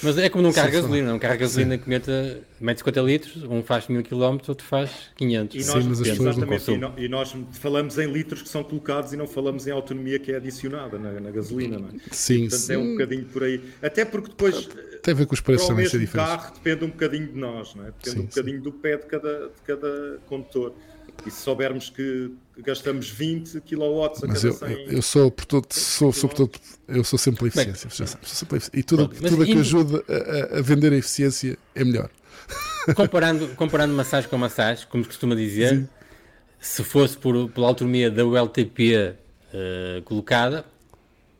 [0.03, 3.01] Mas é como num carro de gasolina, um carro de gasolina que meta, mete 50
[3.03, 5.55] litros, um faz 1000 km, outro faz 500.
[5.55, 9.13] E nós, Sim, mas as e, no, e, nós falamos em litros que são colocados
[9.13, 11.93] e não falamos em autonomia que é adicionada na, na gasolina, não é?
[12.11, 12.73] Sim, Portanto, sim.
[12.73, 13.63] é um bocadinho por aí.
[13.83, 14.69] Até porque depois.
[15.03, 16.33] Tem a ver com os preços também ser diferentes.
[16.33, 17.87] O carro depende um bocadinho de nós, não é?
[17.87, 18.63] Depende sim, um bocadinho sim.
[18.63, 20.75] do pé de cada, de cada condutor.
[21.27, 26.13] E se soubermos que gastamos 20 kW a mas eu, 100, eu sou, portanto, sou,
[26.13, 27.89] sou, portanto, eu sou sempre a eficiência.
[27.89, 28.81] Bem, sou sempre a eficiência.
[28.81, 32.09] E tudo, tudo que ajuda a, a, vender a eficiência é melhor.
[32.95, 35.89] Comparando, comparando massagem com massagem, como se costuma dizer, Sim.
[36.59, 39.15] se fosse por, pela autonomia da ULTP uh,
[39.53, 40.65] eh, colocada,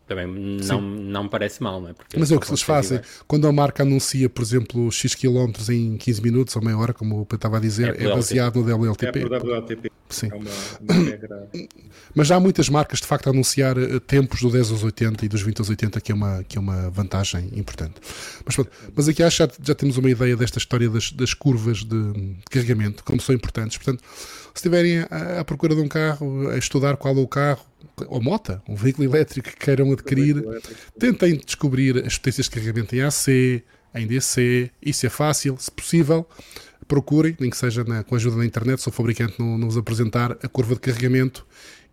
[0.09, 1.93] também não, não me parece mal, não é?
[1.93, 2.99] Porque Mas é o que eles fazem.
[3.27, 7.27] Quando a marca anuncia, por exemplo, X km em 15 minutos ou meia hora, como
[7.29, 9.19] eu estava a dizer, é, é baseado no WLTP.
[9.19, 9.91] É por WLTP.
[10.09, 10.29] Sim.
[10.31, 10.49] É uma.
[12.15, 15.25] Mas já há muitas marcas de facto a anunciar eh, tempos do 10 aos 80
[15.25, 17.95] e dos 20 aos 80, que é uma, que é uma vantagem importante.
[18.43, 18.57] Mas,
[18.95, 22.13] mas aqui acho que já, já temos uma ideia desta história das, das curvas de,
[22.13, 23.77] de carregamento, como são importantes.
[23.77, 24.03] Portanto,
[24.53, 27.65] se estiverem à, à procura de um carro, a estudar qual é o carro,
[28.07, 30.43] ou mota, um veículo elétrico que queiram adquirir,
[30.97, 33.63] tentem descobrir as potências de carregamento em AC,
[33.95, 36.27] em DC, isso é fácil, se possível,
[36.87, 39.67] procurem, nem que seja na, com a ajuda da internet, se o fabricante não, não
[39.67, 41.45] vos apresentar a curva de carregamento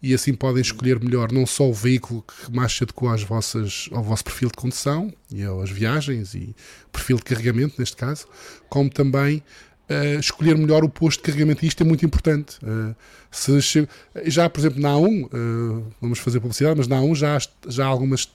[0.03, 3.89] e assim podem escolher melhor não só o veículo que mais se adequa às vossas,
[3.93, 6.55] ao vosso perfil de condução e às viagens e
[6.93, 8.27] perfil de carregamento, neste caso,
[8.69, 9.43] como também
[9.91, 11.65] uh, escolher melhor o posto de carregamento.
[11.65, 12.59] E isto é muito importante.
[12.63, 12.95] Uh,
[13.31, 13.87] se,
[14.25, 17.41] já, por exemplo, na A1, uh, eh, vamos fazer publicidade, mas na A1 já há,
[17.69, 18.29] já há algumas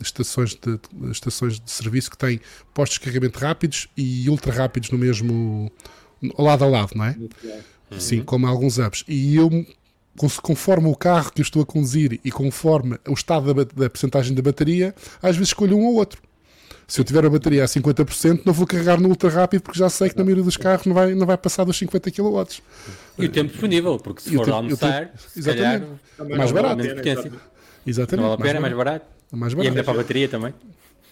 [0.00, 0.80] estações de,
[1.12, 2.40] estações de serviço que têm
[2.74, 5.70] postos de carregamento rápidos e ultra rápidos no mesmo.
[6.38, 7.16] lado a lado, não é?
[7.18, 8.00] Uhum.
[8.00, 9.04] Sim, como alguns apps.
[9.06, 9.48] E eu
[10.42, 14.34] conforme o carro que eu estou a conduzir e conforme o estado da, da percentagem
[14.34, 16.20] da bateria, às vezes escolho um ou outro.
[16.92, 19.88] Se eu tiver a bateria a 50%, não vou carregar no ultra rápido porque já
[19.88, 22.44] sei que na maioria dos carros não vai, não vai passar dos 50 kW.
[23.18, 25.86] E o tempo disponível, porque se e for tempo, almoçar, tempo, se exatamente.
[26.18, 26.82] calhar, mais barato.
[27.86, 28.16] Exatamente.
[28.16, 29.06] Não vale a pena, é mais barato.
[29.32, 29.66] Mais barato.
[29.66, 30.54] E ainda para a bateria também.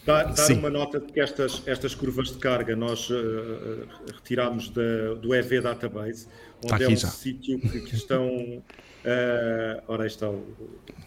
[0.05, 5.15] Dar, dar uma nota de que estas, estas curvas de carga nós uh, retiramos da,
[5.15, 6.27] do EV Database,
[6.63, 7.09] onde é um já.
[7.09, 8.29] sítio que, que estão.
[8.29, 10.45] Uh, ora, aí está o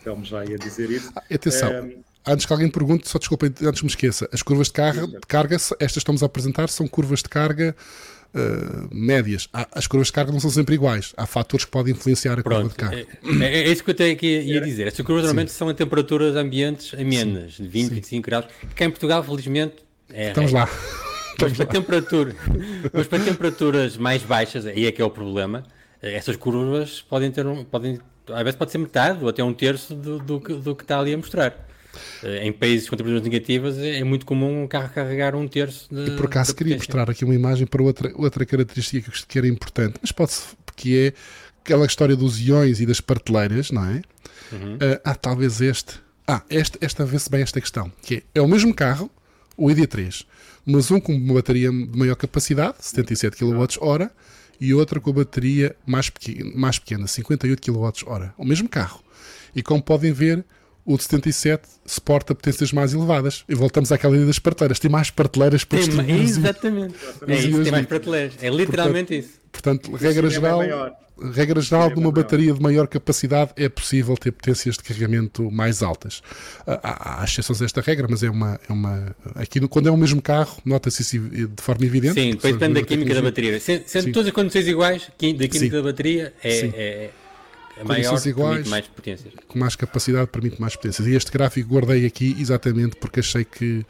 [0.04, 1.12] Telmo já ia dizer isso.
[1.16, 1.90] Ah, atenção.
[1.90, 5.20] Uh, Antes que alguém pergunte, só desculpem, antes me esqueça, as curvas de carga, de
[5.28, 7.76] carga estas estamos a apresentar, são curvas de carga
[8.34, 9.50] uh, médias.
[9.72, 11.14] As curvas de carga não são sempre iguais.
[11.18, 13.44] Há fatores que podem influenciar a Pronto, curva de carga.
[13.44, 14.88] É, é, é isso que eu tenho aqui ia dizer.
[14.88, 17.96] Estas curvas normalmente são em temperaturas ambientes amenas, de 20, Sim.
[17.96, 18.46] 25 graus.
[18.76, 20.70] Cá em Portugal, felizmente, é, Estamos lá.
[21.42, 22.36] Mas para, temperatura,
[22.94, 25.64] mas para temperaturas mais baixas, aí é que é o problema,
[26.00, 29.96] essas curvas podem ter um, podem, às vezes pode ser metade ou até um terço
[29.96, 31.68] do, do, do que está ali a mostrar.
[32.24, 35.88] Eh, em países com temperaturas negativas é, é muito comum um carro carregar um terço
[35.94, 36.12] de.
[36.12, 39.96] E por acaso queria mostrar aqui uma imagem para outra, outra característica que era importante,
[40.02, 40.44] mas pode-se,
[40.76, 41.14] que é
[41.64, 44.02] aquela história dos iões e das prateleiras, não é?
[44.52, 44.76] Uhum.
[44.76, 46.02] Uh, ah, talvez este.
[46.28, 49.12] Ah, este, esta vê-se bem esta questão, que é, é o mesmo carro,
[49.58, 50.26] o ID3,
[50.66, 54.10] mas um com uma bateria de maior capacidade, 77 kWh,
[54.60, 58.32] e outra com a bateria mais pequena, mais pequena 58 kWh.
[58.38, 59.04] O mesmo carro.
[59.54, 60.46] E como podem ver,
[60.86, 63.44] o de 77 suporta potências mais elevadas.
[63.48, 64.80] E voltamos àquela ideia das prateleiras.
[64.80, 66.96] Tem mais prateleiras para tem, Exatamente.
[67.28, 68.34] É isso, tem mais prateleiras.
[68.42, 69.14] É literalmente
[69.52, 69.92] portanto, isso.
[69.92, 70.62] Portanto, regra geral,
[71.34, 75.84] regra geral de uma bateria de maior capacidade é possível ter potências de carregamento mais
[75.84, 76.22] altas.
[76.66, 78.60] Há, há exceções a esta regra, mas é uma.
[78.68, 82.16] É uma aqui, quando é o mesmo carro, nota-se isso de forma evidente.
[82.16, 83.60] Sim, depois depende da química da bateria.
[83.60, 85.70] Sendo, sendo todas as condições iguais, da química Sim.
[85.70, 87.10] da bateria é,
[87.78, 89.34] é é maior, iguais, mais potências.
[89.48, 91.08] Com mais capacidade, permite mais potências.
[91.08, 93.86] E este gráfico guardei aqui exatamente porque achei que,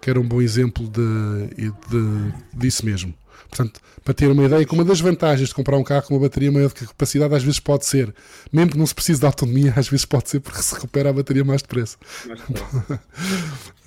[0.00, 3.14] que era um bom exemplo de, de, disso mesmo.
[3.48, 6.20] Portanto, para ter uma ideia, que uma das vantagens de comprar um carro com uma
[6.20, 8.12] bateria maior do que a capacidade, às vezes pode ser,
[8.52, 11.12] mesmo que não se precise de autonomia, às vezes pode ser porque se recupera a
[11.12, 11.96] bateria mais depressa.
[12.26, 13.00] Mais depressa.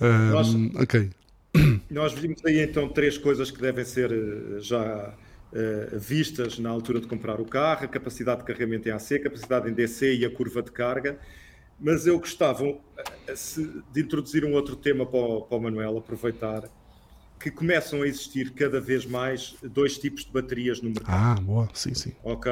[0.00, 1.10] um, nós, ok.
[1.90, 5.14] Nós vimos aí então três coisas que devem ser eh, já
[5.52, 9.22] uh, vistas na altura de comprar o carro: a capacidade de carregamento em AC, a
[9.22, 11.18] capacidade em DC e a curva de carga.
[11.80, 13.34] Mas eu gostava eh,
[13.92, 16.68] de introduzir um outro tema para o, para o Manuel, aproveitar
[17.38, 21.38] que começam a existir cada vez mais dois tipos de baterias no mercado.
[21.38, 22.12] Ah, boa, sim, sim.
[22.24, 22.50] Ok.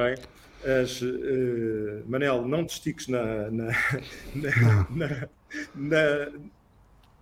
[0.65, 3.67] As, uh, Manel, não te estiques na, na,
[4.91, 5.29] na,
[5.75, 6.33] na,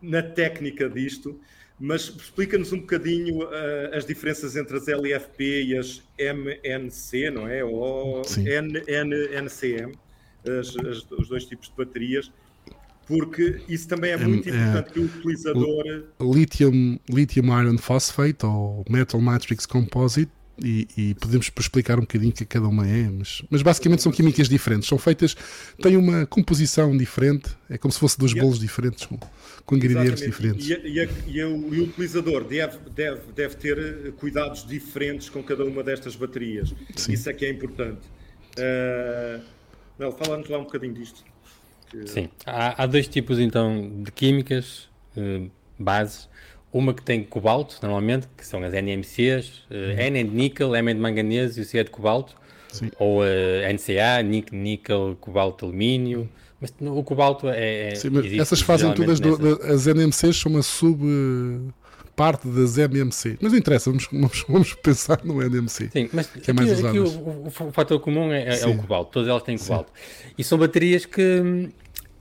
[0.03, 1.41] na técnica disto,
[1.79, 7.65] mas explica-nos um bocadinho uh, as diferenças entre as LFP e as MNC, não é?
[7.65, 9.93] Ou NCM,
[10.45, 12.31] as, as, os dois tipos de baterias
[13.07, 16.05] porque isso também é muito é, importante que o utilizador.
[16.21, 20.33] Lithium, lithium Iron Phosphate ou Metal Matrix Composite.
[20.63, 24.49] E, e, podemos explicar um bocadinho que cada uma é, mas, mas basicamente são químicas
[24.49, 25.37] diferentes, são feitas,
[25.83, 29.19] têm uma composição diferente, é como se fosse dois bolos diferentes com,
[29.67, 30.59] com ingredientes Exatamente.
[30.59, 30.69] diferentes.
[30.69, 35.83] E, e, e, o, o utilizador deve, deve, deve ter cuidados diferentes com cada uma
[35.83, 36.73] destas baterias.
[36.95, 37.15] Sim.
[37.15, 38.07] Isso é que é importante.
[38.57, 39.43] Uh,
[39.99, 41.25] Mel, fala-nos lá um bocadinho disto.
[42.07, 46.29] Sim, há, há, dois tipos então de químicas uh, bases.
[46.75, 49.97] Uma que tem cobalto, normalmente, que são as NMCs, uh, uhum.
[49.97, 52.35] N de níquel, M é de manganês e o C é de cobalto.
[52.73, 52.91] Sim.
[52.99, 53.25] Ou uh,
[53.73, 54.21] NCA,
[54.53, 56.29] níquel, cobalto, alumínio.
[56.61, 57.93] Mas o cobalto é.
[57.93, 58.11] é Sim,
[58.41, 59.21] essas fazem todas.
[59.21, 61.01] Do, as NMCs são uma sub
[62.17, 63.39] parte das MMC.
[63.41, 65.91] Mas não interessa, vamos, vamos, vamos pensar no NMC.
[65.93, 68.77] Sim, mas que é mais aqui, aqui o, o, o, fator comum é, é, o
[68.77, 69.93] cobalto, todas elas têm cobalto.
[69.95, 70.35] Sim.
[70.39, 71.71] E são baterias que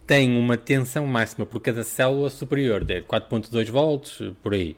[0.05, 4.75] têm uma tensão máxima por cada célula superior, de 4.2 volts, por aí.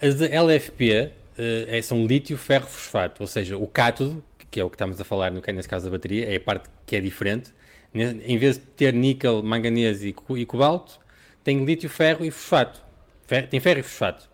[0.00, 4.70] As LFP uh, é, são lítio ferro fosfato, ou seja, o cátodo, que é o
[4.70, 7.52] que estamos a falar no, nesse caso da bateria, é a parte que é diferente.
[7.92, 11.00] Em vez de ter níquel, manganês e, e cobalto,
[11.42, 12.80] tem lítio, ferro e fosfato.
[13.26, 14.28] Fer, tem ferro e fosfato.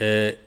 [0.00, 0.38] Uh,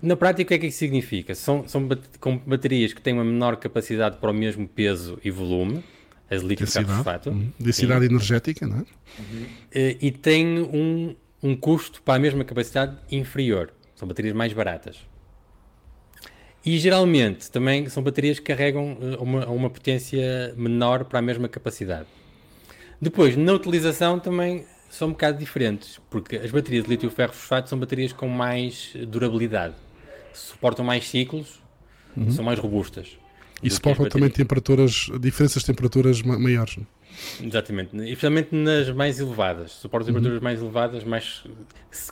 [0.00, 1.34] na prática, o que é que isso significa?
[1.34, 1.88] São, são
[2.20, 5.82] com baterias que têm uma menor capacidade para o mesmo peso e volume,
[6.30, 7.30] as lítio fosfato.
[7.30, 7.52] Uhum.
[7.58, 8.80] Densidade energética, não é?
[8.80, 9.42] Uhum.
[9.44, 13.72] Uh, e têm um, um custo para a mesma capacidade inferior.
[13.94, 14.98] São baterias mais baratas.
[16.64, 21.48] E geralmente também são baterias que carregam eh, uma, uma potência menor para a mesma
[21.48, 22.08] capacidade.
[23.00, 27.68] Depois, na utilização também são um bocado diferentes, porque as baterias de lítio ferro fosfato
[27.68, 29.74] são baterias com mais durabilidade,
[30.32, 31.62] suportam mais ciclos,
[32.16, 32.32] uhum.
[32.32, 33.16] são mais robustas.
[33.66, 36.78] E suportam também temperaturas, diferenças de temperaturas maiores.
[37.42, 40.14] Exatamente, e especialmente nas mais elevadas, suportam uhum.
[40.14, 41.44] temperaturas mais elevadas, mais,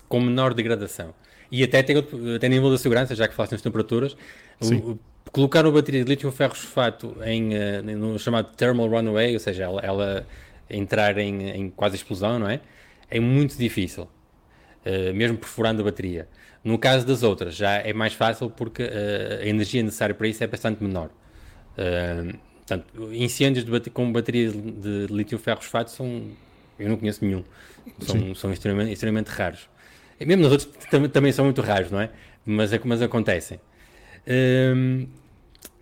[0.08, 1.14] com menor degradação.
[1.50, 1.96] E até tem,
[2.34, 4.16] até nível de segurança, já que falaste nas temperaturas,
[5.30, 9.64] colocar uma bateria de lítio ferro fosfato em, uh, no chamado thermal runaway, ou seja,
[9.64, 10.26] ela, ela
[10.68, 12.60] entrar em, em, quase explosão, não é?
[13.10, 16.28] É muito difícil, uh, mesmo perfurando a bateria.
[16.62, 20.42] No caso das outras, já é mais fácil porque uh, a energia necessária para isso
[20.42, 21.10] é bastante menor.
[21.78, 26.28] Uh, portanto, incêndios de com baterias de lítio-ferro-fosfato são.
[26.78, 27.44] Eu não conheço nenhum.
[28.00, 29.68] São, são extremamente, extremamente raros.
[30.18, 32.10] E mesmo nos outros tam, também são muito raros, não é?
[32.44, 33.60] Mas, é mas acontecem.
[34.26, 35.06] Uh,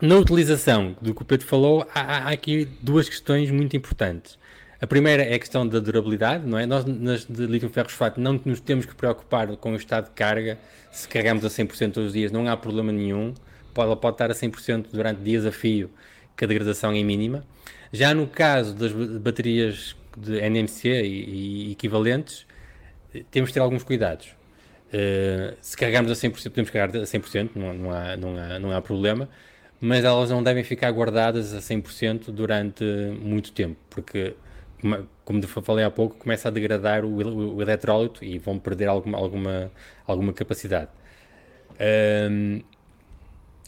[0.00, 4.37] na utilização do que o Pedro falou, há, há aqui duas questões muito importantes.
[4.81, 6.66] A primeira é a questão da durabilidade, não é?
[6.66, 10.11] Nós, nas de lítio ferro fosfato, não nos temos que preocupar com o estado de
[10.11, 10.59] carga.
[10.90, 13.33] Se carregamos a 100% todos os dias, não há problema nenhum.
[13.72, 15.90] Pode, ela pode estar a 100% durante dias a fio,
[16.37, 17.44] que a degradação é mínima.
[17.92, 22.46] Já no caso das baterias de NMC e, e equivalentes,
[23.30, 24.28] temos de ter alguns cuidados.
[24.88, 28.72] Uh, se carregarmos a 100%, podemos carregar a 100%, não, não, há, não, há, não
[28.72, 29.28] há problema,
[29.80, 32.85] mas elas não devem ficar guardadas a 100% durante
[33.20, 34.35] muito tempo, porque
[35.24, 39.72] como falei há pouco, começa a degradar o, o, eletrólito e vão perder alguma, alguma,
[40.06, 40.90] alguma capacidade.
[42.30, 42.62] Um,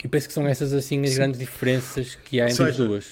[0.02, 1.16] e penso que são essas assim as Sim.
[1.16, 3.04] grandes diferenças que há entre seja, as duas.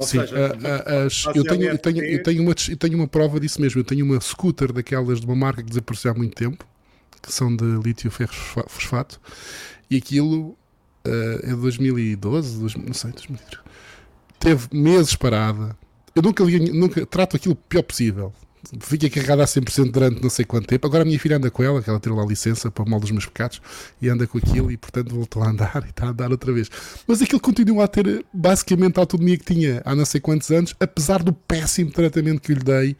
[0.00, 3.08] Sim, seja, a, a, as, eu, tenho, eu, tenho, eu, tenho uma, eu tenho uma
[3.08, 3.80] prova disso mesmo.
[3.80, 6.66] Eu tenho uma scooter daquelas de uma marca que desapareceu há muito tempo,
[7.20, 8.32] que são de lítio ferro
[8.66, 9.20] fosfato,
[9.90, 10.56] e aquilo
[11.06, 13.62] uh, é 2012, 2000, não sei, 2013.
[14.38, 15.76] Teve meses parada,
[16.14, 18.32] eu nunca, nunca trato aquilo o pior possível.
[18.80, 20.86] Fica carregada a 100% durante não sei quanto tempo.
[20.86, 22.88] Agora a minha filha anda com ela, que ela tirou lá a licença para o
[22.88, 23.60] mal dos meus pecados,
[24.00, 26.70] e anda com aquilo e, portanto, voltou a andar e está a andar outra vez.
[27.06, 30.74] Mas aquilo continua a ter basicamente a autonomia que tinha há não sei quantos anos,
[30.78, 32.96] apesar do péssimo tratamento que lhe dei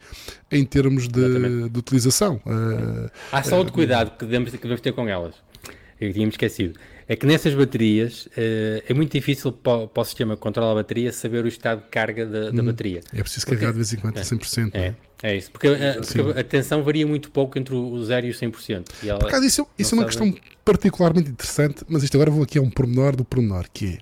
[0.51, 2.41] em termos de, de utilização.
[2.45, 5.35] Uh, há só outro uh, cuidado que devemos, que devemos ter com elas.
[5.99, 6.79] Eu tinha-me esquecido.
[7.07, 10.75] é que nessas baterias uh, é muito difícil para, para, o sistema que controla a
[10.75, 13.01] bateria saber o estado de carga da, da hum, bateria.
[13.13, 14.71] É preciso porque, carregar de vez em quando a 100%.
[14.73, 18.27] É, é, é isso, porque, a, porque a tensão varia muito pouco entre o 0
[18.27, 18.87] e o 100%.
[19.03, 20.33] E ela, Por acaso, isso, isso é uma questão
[20.65, 23.99] particularmente interessante, mas isto agora vou aqui a um pormenor do pormenor, que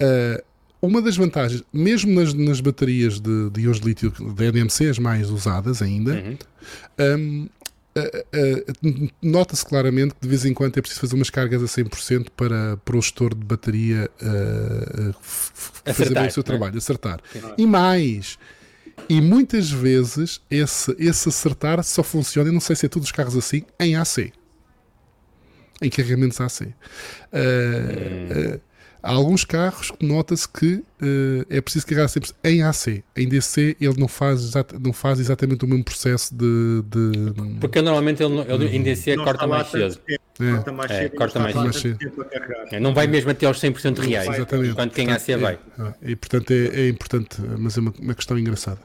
[0.00, 0.42] é...
[0.42, 0.48] Uh,
[0.80, 4.98] uma das vantagens, mesmo nas, nas baterias de, de íons de lítio da NMC, as
[4.98, 6.38] mais usadas ainda, uhum.
[7.18, 7.48] um,
[7.96, 11.66] uh, uh, nota-se claramente que de vez em quando é preciso fazer umas cargas a
[11.66, 16.78] 100% para, para o gestor de bateria uh, fazer bem o seu trabalho, é?
[16.78, 17.20] acertar.
[17.56, 18.38] E mais,
[19.08, 23.12] e muitas vezes esse, esse acertar só funciona, e não sei se é todos os
[23.12, 24.32] carros assim, em AC.
[25.80, 26.62] Em carregamentos AC.
[26.62, 26.66] Uh,
[28.56, 28.58] hum.
[29.00, 33.04] Há alguns carros que nota-se que uh, é preciso carregar sempre em AC.
[33.16, 36.82] Em DC ele não faz, não faz exatamente o mesmo processo de.
[36.82, 39.98] de Porque normalmente ele, ele em DC não corta mais cedo.
[40.40, 40.52] É.
[40.52, 41.16] Corta mais é, cedo.
[41.16, 41.98] Corta mais mais cedo.
[42.70, 44.28] É, não vai mesmo até aos 100% reais.
[44.28, 44.70] Exatamente.
[44.70, 45.58] Enquanto quem AC vai.
[45.78, 48.80] É, e portanto é, é, importante, mas é uma, uma questão engraçada.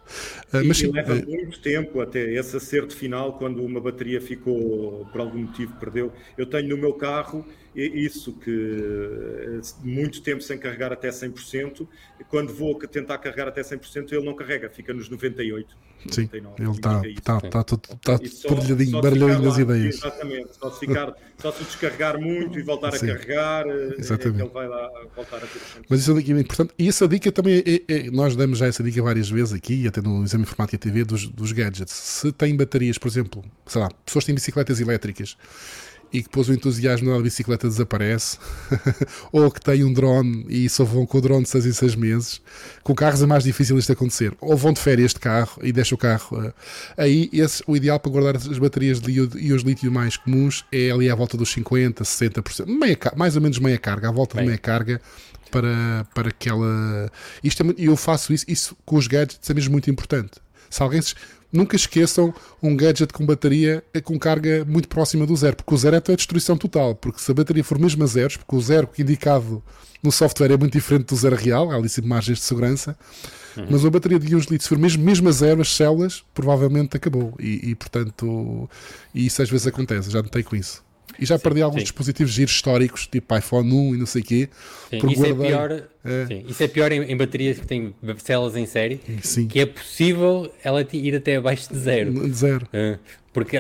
[0.54, 5.22] Uh, mas, e, leva muito tempo até esse acerto final, quando uma bateria ficou, por
[5.22, 6.12] algum motivo, perdeu.
[6.38, 7.46] Eu tenho no meu carro
[7.76, 11.88] isso que eh, muito tempo sem carregar até 100%,
[12.30, 15.76] quando vou tentar carregar até 100%, ele não carrega, fica nos 98.
[16.12, 16.30] Sim,
[16.60, 19.96] 99, ele está tá, tá, tá, tá baralhadinho, baralhadinho nas ideias.
[19.96, 21.14] Exatamente, só se, ficar,
[21.44, 24.40] só se descarregar muito e voltar Sim, a carregar, eh, exatamente.
[24.40, 27.34] É ele vai lá voltar a ter Mas isso é dica importante, e essa dica
[27.34, 30.78] também, é, é, nós damos já essa dica várias vezes aqui, até no Exame Informática
[30.78, 31.92] TV, dos, dos gadgets.
[31.92, 35.36] Se tem baterias, por exemplo, sei lá, pessoas têm bicicletas elétricas
[36.14, 38.38] e que depois o entusiasmo da bicicleta desaparece,
[39.34, 41.96] ou que tem um drone e só vão com o drone de 6 em 6
[41.96, 42.42] meses,
[42.84, 45.96] com carros é mais difícil isto acontecer, ou vão de férias de carro e deixam
[45.96, 46.38] o carro.
[46.38, 46.54] Uh,
[46.96, 51.10] aí esse, o ideal para guardar as baterias de íons lítio mais comuns é ali
[51.10, 54.44] à volta dos 50, 60%, meia, mais ou menos meia carga, à volta Bem.
[54.44, 55.02] de meia carga.
[55.52, 57.12] Para, para aquela.
[57.44, 60.32] Isto é, eu faço isso, isso com os gadgets é mesmo muito importante.
[60.68, 61.00] Se alguém
[61.54, 65.96] nunca esqueçam um gadget com bateria com carga muito próxima do zero, porque o zero
[65.96, 68.90] é a destruição total, porque se a bateria for mesmo a zeros, porque o zero
[68.98, 69.64] indicado
[70.02, 72.98] no software é muito diferente do zero real, há ali margens de segurança,
[73.56, 73.68] uhum.
[73.70, 76.98] mas uma bateria de íons lithium, se for mesmo, mesmo a zero, as células, provavelmente
[76.98, 78.70] acabou, e, e portanto,
[79.14, 80.84] e isso às vezes acontece, já notei com isso.
[81.20, 81.86] E já sim, perdi alguns sim.
[81.86, 84.50] dispositivos giros históricos, tipo iPhone 1 e não sei o quê.
[84.90, 85.32] Sim, isso, guardei...
[85.32, 86.44] é pior, é.
[86.48, 89.00] Isso é pior em, em, baterias que têm células em série,
[89.50, 92.12] que é possível ela ir até abaixo de zero.
[92.12, 92.68] De zero.
[92.74, 93.00] Uh,
[93.32, 93.60] porque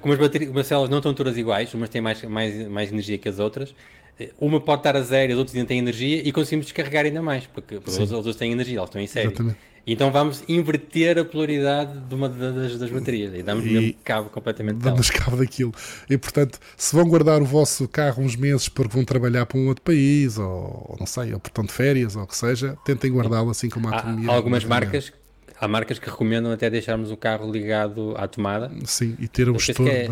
[0.00, 3.16] como as, baterias, as células não estão todas iguais, umas têm mais, mais, mais energia
[3.16, 3.74] que as outras,
[4.20, 7.22] eh, uma pode estar a zero, as outras ainda têm energia e conseguimos descarregar ainda
[7.22, 9.28] mais, porque, porque as outras têm energia, elas estão em série.
[9.28, 9.73] Exatamente.
[9.86, 14.78] Então vamos inverter a polaridade de uma das, das baterias e damos e cabo completamente
[14.78, 15.72] Damos cabo daquilo.
[16.08, 19.68] E portanto, se vão guardar o vosso carro uns meses porque vão trabalhar para um
[19.68, 23.12] outro país, ou, ou não sei, ou portão de férias, ou o que seja, tentem
[23.12, 24.30] guardá-lo assim como a autonomia.
[24.30, 25.12] Há algumas marcas,
[25.60, 28.70] há marcas que recomendam até deixarmos o carro ligado à tomada.
[28.84, 29.86] Sim, e ter um gestor.
[29.86, 30.08] É,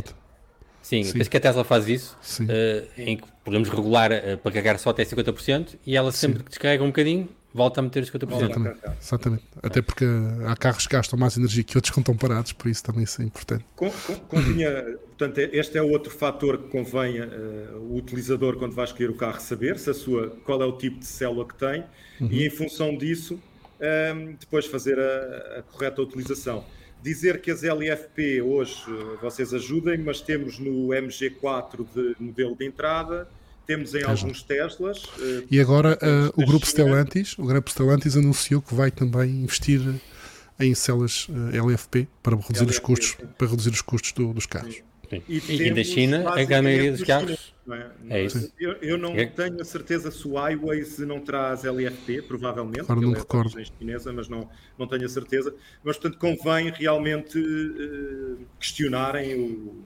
[0.83, 1.15] sim, sim.
[1.15, 4.91] penso que a Tesla faz isso, uh, em que podemos regular uh, para carregar só
[4.91, 6.45] até 50% e ela sempre sim.
[6.45, 8.37] que descarrega um bocadinho volta a meter os 50%.
[8.37, 8.79] Exatamente.
[9.01, 9.45] Exatamente.
[9.63, 10.05] Até porque
[10.47, 13.21] há carros que gastam mais energia que outros que estão parados, por isso também isso
[13.21, 13.65] é importante.
[14.29, 19.15] Convinha, portanto, este é outro fator que convém uh, o utilizador, quando vai escolher o
[19.15, 21.85] carro, saber se a sua, qual é o tipo de célula que tem
[22.21, 22.29] uhum.
[22.31, 26.65] e, em função disso, um, ehm, depois fazer a, a correta utilização
[27.03, 32.65] dizer que as LFP hoje eh, vocês ajudem, mas temos no MG4 de modelo de
[32.65, 33.29] entrada
[33.67, 34.11] temos em Tesla.
[34.11, 35.05] alguns Teslas.
[35.05, 39.81] Uh, e agora uh, o grupo Stellantis, o grupo Stellantis anunciou que vai também investir
[40.61, 44.33] em células uh, eh, LFP para reduzir LFP, os custos, para reduzir os custos do,
[44.33, 44.77] dos carros.
[45.11, 45.23] Sim.
[45.29, 47.55] E, e da China, a maioria dos carros.
[47.71, 48.19] É?
[48.19, 48.51] é isso.
[48.59, 49.27] Eu, eu não é.
[49.27, 52.81] tenho a certeza se o iWays não traz LFP, provavelmente.
[52.81, 53.55] Agora não me é recordo.
[53.79, 54.49] chinesa, mas não,
[54.79, 55.55] não tenho a certeza.
[55.85, 59.85] Mas, portanto, convém realmente uh, questionarem o,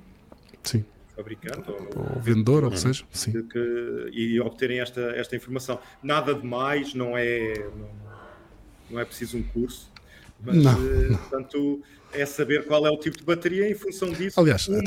[0.63, 0.85] Sim
[1.17, 3.43] fabricante ou, ou vendedor, ou seja, sim.
[3.49, 5.81] Que, e obterem esta, esta informação.
[6.03, 7.91] Nada de mais, não é, não,
[8.91, 9.91] não é preciso um curso,
[10.45, 11.19] mas não, eh, não.
[11.19, 14.39] portanto é saber qual é o tipo de bateria em função disso.
[14.39, 14.79] Aliás, uma,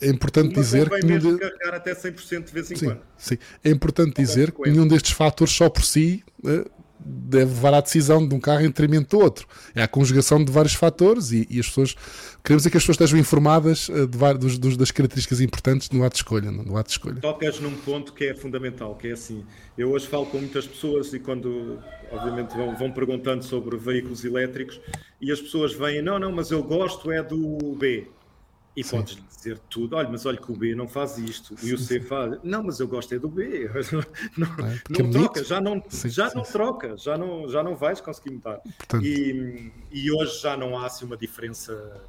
[0.00, 1.38] é importante dizer que nenhum de...
[1.38, 3.00] carregar até 100% de vez em sim, quando.
[3.16, 6.66] Sim, é importante dizer que nenhum destes fatores só por si eh,
[6.98, 9.46] deve levar à decisão de um carro em detrimento do outro.
[9.74, 11.94] É a conjugação de vários fatores e, e as pessoas
[12.42, 16.04] queremos é que as pessoas estejam informadas uh, de, dos, dos, das características importantes no
[16.04, 16.50] ato de escolha.
[16.50, 17.20] No ato de escolha.
[17.20, 19.44] Tocas num ponto que é fundamental, que é assim.
[19.76, 21.78] Eu hoje falo com muitas pessoas e quando,
[22.10, 24.80] obviamente, vão, vão perguntando sobre veículos elétricos
[25.20, 28.08] e as pessoas vêm, não, não, mas eu gosto é do B.
[28.76, 28.96] E Sim.
[28.98, 31.98] podes dizer tudo, olha, mas olha que o B não faz isto, e o C
[31.98, 33.70] faz, não, mas eu gosto é do B,
[34.36, 37.74] não, é, não troca, já não, sim, já sim, não troca, já não, já não
[37.74, 38.60] vais conseguir mudar.
[38.76, 39.02] Portanto...
[39.02, 42.02] E, e hoje já não há assim uma diferença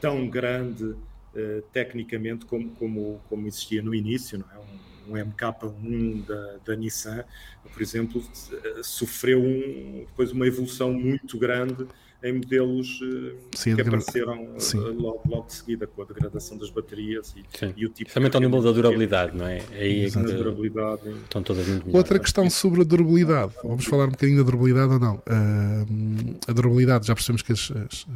[0.00, 4.58] tão grande uh, tecnicamente como, como, como existia no início, não é?
[4.58, 7.24] Um, um MK1 da, da Nissan,
[7.72, 8.24] por exemplo,
[8.84, 11.88] sofreu um, depois uma evolução muito grande
[12.22, 16.70] em modelos uh, sim, que apareceram uh, logo, logo de seguida com a degradação das
[16.70, 17.42] baterias e,
[17.76, 19.62] e o tipo Também está no nível da durabilidade, não é?
[19.72, 24.06] Aí é que durabilidade, estão todas muito melhor, Outra questão sobre a durabilidade, vamos falar
[24.06, 25.16] um bocadinho da durabilidade ou não?
[25.16, 28.06] Uh, a durabilidade, já percebemos que as, as,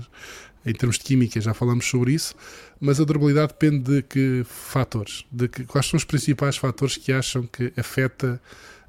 [0.65, 2.35] em termos de química já falamos sobre isso,
[2.81, 5.25] mas a durabilidade depende de que fatores?
[5.31, 8.41] De que, quais são os principais fatores que acham que afeta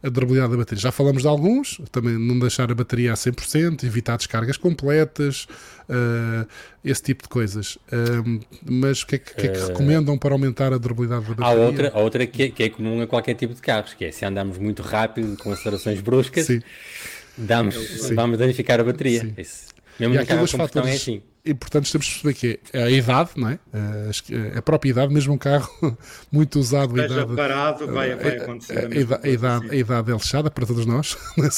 [0.02, 0.82] a durabilidade da bateria.
[0.82, 5.48] Já falamos de alguns, também não deixar a bateria a 100%, evitar descargas completas,
[5.90, 6.48] uh,
[6.84, 7.76] esse tipo de coisas.
[7.76, 11.26] Uh, mas o que é que, que, é que uh, recomendam para aumentar a durabilidade
[11.26, 11.46] da bateria?
[11.46, 14.06] Há outra, há outra que, é, que é comum a qualquer tipo de carros, que
[14.06, 16.48] é se andarmos muito rápido, com acelerações bruscas,
[17.38, 17.76] damos,
[18.14, 19.34] vamos danificar a bateria.
[19.38, 19.68] Isso,
[20.00, 20.90] mesmo e na carro fatores...
[20.92, 23.60] é assim importantes temos de perceber que é a idade, não é?
[24.56, 25.70] A própria idade, mesmo um carro
[26.32, 26.96] muito usado.
[27.00, 28.78] Esteja idade, parado, vai, vai eh, acontecer.
[28.78, 31.18] A, a, a, idade, a idade é lixada para todos nós.
[31.38, 31.50] Não, é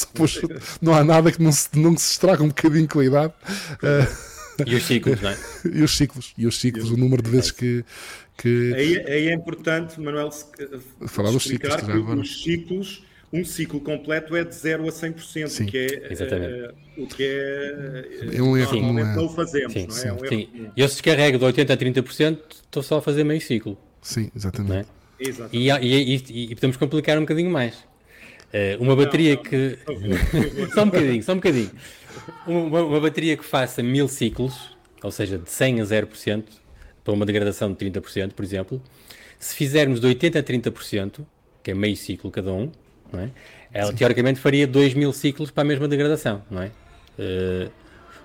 [0.80, 3.32] não há nada que não se, não se estrague um bocadinho com a idade.
[4.66, 5.38] E os ciclos, não é?
[5.72, 7.84] e os ciclos, e os ciclos, o número de vezes que.
[8.36, 8.74] que...
[8.74, 10.30] Aí, aí é importante, Manuel,
[11.06, 13.02] falar dos ciclos, que os ciclos
[13.32, 18.36] um ciclo completo é de 0 a 100%, sim, que é, uh, o que é,
[18.36, 19.16] é um erro, normalmente não, é.
[19.16, 20.08] não o fazemos, sim, não é?
[20.08, 20.48] é um sim.
[20.52, 20.72] Erro.
[20.76, 23.78] Eu se descarrego de 80% a 30%, estou só a fazer meio ciclo.
[24.02, 24.88] Sim, exatamente.
[25.18, 25.28] É?
[25.28, 25.56] exatamente.
[25.56, 27.76] E, e, e, e, podemos complicar um bocadinho mais.
[28.52, 29.78] Uh, uma bateria não, não, que.
[30.74, 31.70] só um bocadinho, só um bocadinho.
[32.46, 36.44] Uma, uma, bateria que faça mil ciclos, ou seja, de 100 a 0%,
[37.04, 38.82] para uma degradação de 30%, por exemplo,
[39.38, 41.24] se fizermos de 80% a 30%,
[41.62, 42.72] que é meio ciclo cada um,
[43.12, 43.30] não é?
[43.72, 43.96] Ela Sim.
[43.96, 46.70] teoricamente faria 2 mil ciclos para a mesma degradação, não é?
[47.18, 47.70] Uh,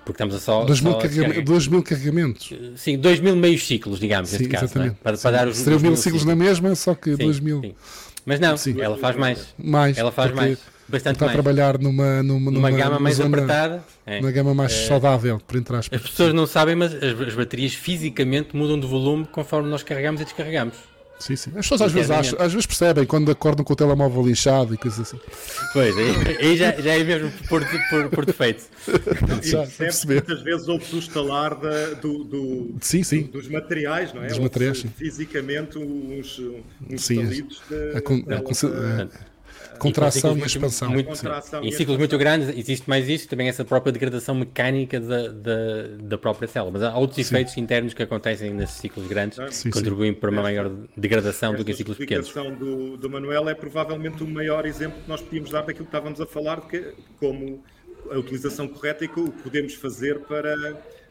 [0.06, 0.64] porque estamos a só.
[0.64, 2.54] 2 mil, carregamentos, mil carregamentos.
[2.76, 4.80] Sim, 2 mil meios ciclos, digamos, sim, neste caso.
[4.80, 4.92] É?
[5.02, 5.58] Para, para, dar os.
[5.58, 7.62] Seriam mil ciclos, na mesma, só que 2 mil.
[7.62, 7.76] Sim.
[8.26, 8.80] Mas não, sim.
[8.80, 9.54] ela faz mais.
[9.58, 9.98] Mais.
[9.98, 10.60] Ela faz mais.
[10.88, 11.38] Bastante está mais.
[11.38, 13.84] a trabalhar numa, numa, numa, gama mais zona, apertada.
[14.06, 14.20] É.
[14.20, 14.88] Uma gama mais é.
[14.88, 19.26] saudável, por entrar As pessoas não sabem, mas as, as baterias fisicamente mudam de volume
[19.32, 20.76] conforme nós carregamos e descarregamos.
[21.20, 21.50] Sim, sim.
[21.52, 24.78] As pessoas às vezes, acham, às vezes percebem quando acordam com o telemóvel lixado e
[24.78, 25.20] coisas assim.
[25.72, 28.66] Pois, aí, aí já, já é mesmo por, por, por defeito.
[29.42, 29.66] já,
[30.06, 33.24] muitas vezes ouve-se o estalar da, do, do, sim, sim.
[33.24, 34.28] Do, dos materiais, não é?
[34.28, 34.90] Dos materiais, sim.
[34.90, 36.40] Fisicamente, uns,
[36.90, 39.35] uns sim, estalidos de, a, a, a,
[39.80, 40.90] Contração e, e expansão.
[40.90, 45.28] Muito, Contração em ciclos muito grandes existe mais isso, também essa própria degradação mecânica da,
[45.28, 46.72] da, da própria célula.
[46.72, 47.22] Mas há outros sim.
[47.22, 50.20] efeitos internos que acontecem nesses ciclos grandes que contribuem sim.
[50.20, 52.26] para uma maior degradação do que em ciclos pequenos.
[52.26, 55.86] A explicação do, do Manuel é provavelmente o maior exemplo que nós podíamos dar daquilo
[55.86, 57.64] que estávamos a falar, que, como
[58.12, 60.56] a utilização correta e o que podemos fazer para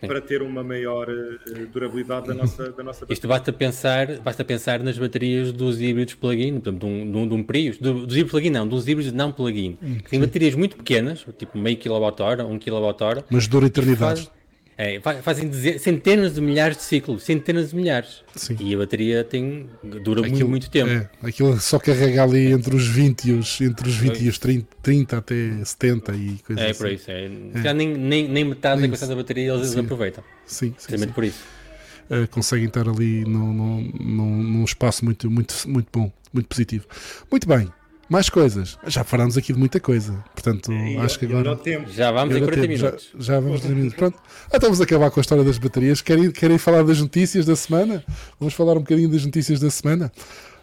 [0.06, 3.14] para ter uma maior uh, durabilidade da nossa, da nossa bateria.
[3.14, 7.34] Isto basta pensar, basta pensar nas baterias dos híbridos plug-in, de um, de um, de
[7.34, 10.54] um Prius, do, dos híbridos plug-in não, dos híbridos não plug-in, hum, que têm baterias
[10.54, 13.24] muito pequenas, tipo meio kWh, 1 kWh.
[13.30, 14.30] Mas dura eternidade.
[14.76, 18.24] É, fazem centenas de milhares de ciclos, centenas de milhares.
[18.34, 18.56] Sim.
[18.58, 19.70] E a bateria tem,
[20.02, 20.90] dura aquilo, muito, muito tempo.
[20.90, 24.38] É, aquilo só carrega ali entre os 20 e os, entre os, 20 e os
[24.38, 26.82] 30, 30 até 70 e coisas é, assim.
[26.82, 27.10] É, por isso.
[27.10, 27.30] É.
[27.54, 27.62] é.
[27.62, 29.78] Já nem, nem, nem metade da quantidade da bateria eles sim.
[29.78, 30.24] aproveitam.
[30.44, 31.08] Sim, sim, sim.
[31.08, 31.44] por isso.
[32.10, 33.52] Uh, conseguem estar ali num,
[34.00, 36.84] num, num espaço muito, muito, muito bom, muito positivo.
[37.30, 37.70] Muito bem.
[38.08, 38.78] Mais coisas.
[38.86, 40.12] Já falamos aqui de muita coisa.
[40.34, 41.58] Portanto, e acho que agora.
[41.88, 43.10] Já vamos em 40 minutos.
[43.18, 43.96] Já, já vamos em 40 minutos.
[43.96, 44.18] Pronto.
[44.48, 46.00] Então vamos acabar com a história das baterias.
[46.00, 48.04] Querem, querem falar das notícias da semana?
[48.38, 50.12] Vamos falar um bocadinho das notícias da semana.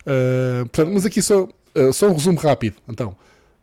[0.01, 2.75] Uh, portanto, mas aqui só, uh, só um resumo rápido.
[2.87, 3.15] Então,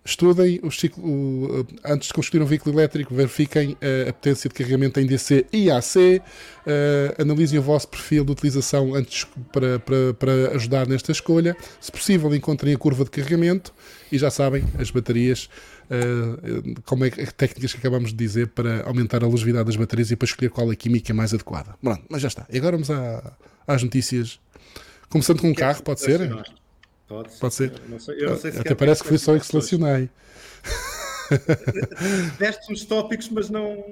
[0.08, 3.76] Estudem o ciclo, o, antes de construir um veículo elétrico, verifiquem
[4.08, 8.94] a potência de carregamento em DC e AC, uh, analisem o vosso perfil de utilização
[8.94, 11.54] antes para, para, para ajudar nesta escolha.
[11.78, 13.74] Se possível, encontrem a curva de carregamento
[14.10, 15.50] e já sabem, as baterias,
[15.90, 20.16] uh, como é técnicas que acabamos de dizer para aumentar a longevidade das baterias e
[20.16, 21.74] para escolher qual é a química mais adequada.
[21.82, 22.46] Pronto, mas já está.
[22.48, 23.36] E agora vamos à,
[23.66, 24.40] às notícias.
[25.10, 26.30] Começando com um carro, pode ser?
[27.08, 27.72] Pode, Pode ser.
[27.88, 30.10] Não sei, eu não sei se Até parece que foi só eu que selecionei.
[32.38, 33.84] Deste uns tópicos, mas não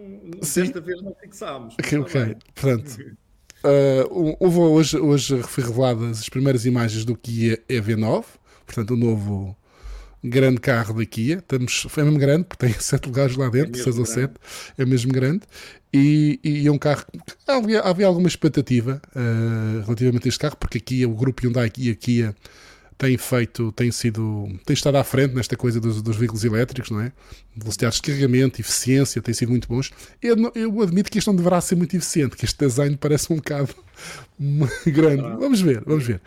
[0.42, 0.62] Sim.
[0.62, 1.74] desta vez não fixámos.
[1.80, 2.36] Ok, ok.
[2.54, 3.16] Pronto.
[3.64, 8.24] Uh, houve hoje, hoje foi reveladas as primeiras imagens do Kia EV9,
[8.64, 9.56] portanto, o novo,
[10.22, 11.38] grande carro da Kia.
[11.38, 14.34] Estamos, é mesmo grande, porque tem 7 lugares lá dentro, 6 é ou 7,
[14.78, 15.42] é mesmo grande.
[15.92, 17.04] E, e, é um carro.
[17.46, 21.90] Havia, havia alguma expectativa uh, relativamente a este carro, porque aqui o grupo Hyundai e
[21.90, 22.36] a Kia
[22.98, 27.00] tem feito, tem sido, tem estado à frente nesta coisa dos, dos veículos elétricos, não
[27.00, 27.12] é?
[27.54, 29.90] Velocidades de carregamento, eficiência, tem sido muito bons.
[30.22, 33.36] Eu, eu, admito que isto não deverá ser muito eficiente, que este design parece um
[33.36, 33.74] bocado
[34.86, 35.22] grande.
[35.38, 36.20] Vamos ver, vamos ver.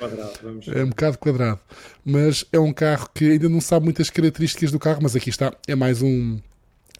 [0.68, 1.60] É um bocado quadrado.
[2.06, 5.54] Mas é um carro que ainda não sabe muitas características do carro, mas aqui está,
[5.68, 6.40] é mais um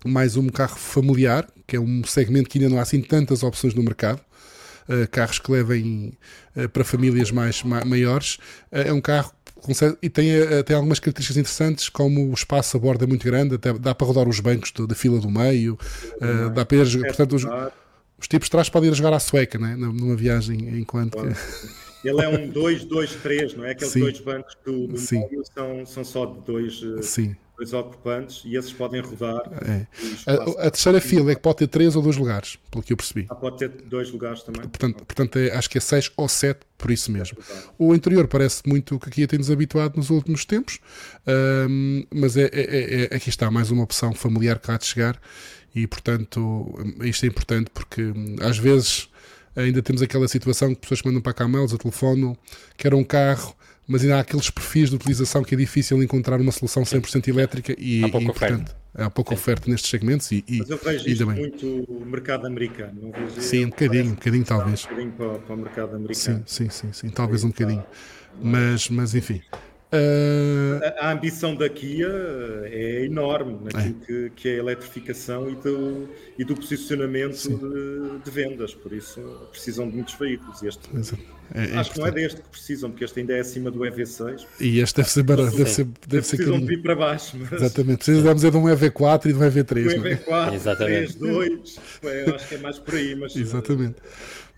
[0.06, 3.74] mais um carro familiar, que é um segmento que ainda não há assim tantas opções
[3.74, 4.22] no mercado.
[4.88, 6.18] Uh, carros que levem
[6.56, 8.36] uh, para famílias mais ma maiores.
[8.72, 9.32] Uh, é um carro
[10.02, 13.56] e tem, eh, tem algumas características interessantes, como o espaço a bordo é muito grande,
[13.56, 15.78] até dá para rodar os bancos da fila do meio,
[16.22, 17.44] uh, dá para ir, portanto, os,
[18.18, 19.76] os, tipos de trás podem ir jogar à sueca, né?
[19.76, 22.08] numa viagem, enquanto que...
[22.08, 23.72] Ele é um 2-2-3, não é?
[23.72, 24.00] Aqueles Sim.
[24.00, 26.82] dois bancos do, do meio são, são só de dois.
[26.82, 29.42] Eh, Sim dois ocupantes e esses podem rodar.
[29.68, 29.86] É.
[30.26, 32.98] A, a, terceira fila é que pode ter três ou dois lugares, pelo que eu
[32.98, 33.28] percebi.
[33.30, 34.62] Ah, pode ter dois lugares também.
[34.62, 37.38] Portanto, portanto é, acho que é seis ou sete, por isso mesmo.
[37.78, 40.80] O interior parece muito o que aqui tem-nos habituado nos últimos tempos,
[41.70, 44.86] um, mas é, é, é, é, aqui está mais uma opção familiar que há de
[44.86, 45.20] chegar
[45.76, 49.10] e, portanto, isto é importante porque hum, às vezes
[49.54, 52.38] ainda temos aquela situação que pessoas que mandam para cá mails, a telefone,
[52.78, 53.54] quer um carro
[53.90, 57.76] mas ainda há aqueles perfis de utilização que é difícil encontrar uma solução 100% elétrica
[57.76, 59.42] e, há pouca e, portanto, há pouca Sim.
[59.42, 60.32] oferta nestes segmentos.
[60.32, 61.36] E, mas eu vejo isto bem.
[61.36, 62.94] muito mercado americano.
[63.02, 64.86] Não vejo sim, um bocadinho, um bocadinho talvez.
[64.86, 66.44] Um bocadinho para, para o mercado americano.
[66.46, 67.84] Sim, sim, sim, sim talvez um bocadinho.
[68.40, 69.42] Mas, mas enfim.
[69.92, 70.84] Uh...
[71.00, 72.08] A, a, ambição da Kia
[72.66, 74.06] é enorme naquilo é.
[74.06, 79.20] Que, que é a eletrificação e do, e do posicionamento de, de, vendas, por isso
[79.50, 80.62] precisam de muitos veículos.
[80.62, 80.88] Este,
[81.56, 83.80] é, é acho que não é deste que precisam, porque este ainda é acima do
[83.80, 84.46] EV6.
[84.60, 87.36] E este deve ser barato, deve ser, deve ser Precisam de vir para baixo.
[87.40, 87.52] Mas...
[87.52, 90.00] Exatamente, precisamos é de um EV4 e de um EV3.
[90.00, 91.14] Um EV4, Exatamente.
[91.14, 93.16] 3, 2, eu acho que é mais por aí.
[93.16, 93.96] Mas, Exatamente.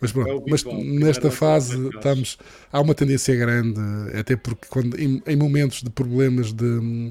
[0.02, 2.38] Mas pronto, é mas nesta fase estamos,
[2.72, 3.80] há uma tendência grande,
[4.18, 7.10] até porque quando, em, em momentos de problemas de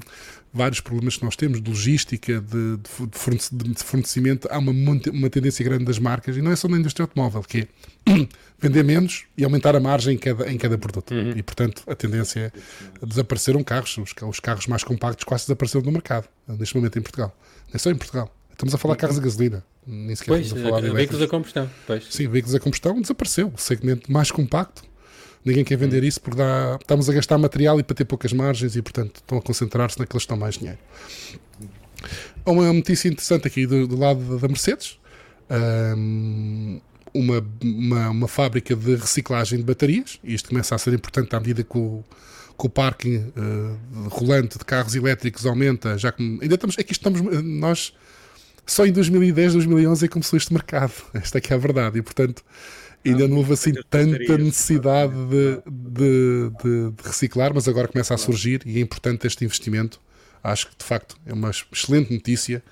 [0.53, 4.71] vários problemas que nós temos de logística, de, de fornecimento, há uma,
[5.13, 7.59] uma tendência grande das marcas, e não é só na indústria automóvel, que
[8.05, 8.27] é
[8.59, 11.13] vender menos e aumentar a margem em cada, em cada produto.
[11.13, 11.33] Uhum.
[11.35, 12.51] E, portanto, a tendência
[13.01, 17.01] é desapareceram carros, os, os carros mais compactos quase desapareceram do mercado, neste momento em
[17.01, 17.35] Portugal.
[17.67, 18.35] Não é só em Portugal.
[18.61, 19.63] Estamos a falar de carros a gasolina.
[19.87, 21.69] Nem sequer pois, estamos a falar de veículos a combustão.
[21.87, 22.05] Pois.
[22.11, 23.51] Sim, veículos a combustão desapareceu.
[23.55, 24.83] O segmento mais compacto.
[25.43, 28.75] Ninguém quer vender isso porque dá, estamos a gastar material e para ter poucas margens
[28.75, 30.77] e, portanto, estão a concentrar-se naqueles que estão mais dinheiro.
[32.45, 34.99] Há uma notícia interessante aqui do, do lado da Mercedes.
[35.49, 36.79] Um,
[37.15, 40.19] uma, uma, uma, fábrica de reciclagem de baterias.
[40.23, 42.03] E isto começa a ser importante à medida que o,
[42.59, 45.97] que o parking uh, rolante de carros elétricos aumenta.
[45.97, 47.91] Já que ainda estamos, é que estamos, nós
[48.71, 50.93] só em 2010, 2011 é que começou este mercado.
[51.13, 51.99] Esta é que é a verdade.
[51.99, 52.43] E, portanto,
[53.05, 58.17] ainda não houve assim tanta necessidade de, de, de, de, reciclar, mas agora começa a
[58.17, 59.99] surgir e é importante este investimento.
[60.43, 62.63] Acho que, de facto, é uma excelente notícia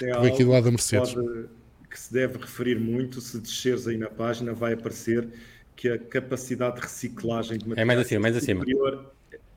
[0.00, 1.14] é que vem aqui do lado da Mercedes.
[1.14, 1.46] Pode,
[1.90, 5.26] que se deve referir muito, se desceres aí na página, vai aparecer
[5.74, 8.60] que a capacidade de reciclagem de materiais é mais acima, mais acima.
[8.60, 9.14] Superior,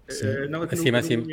[0.10, 1.26] é, não, acima, acima.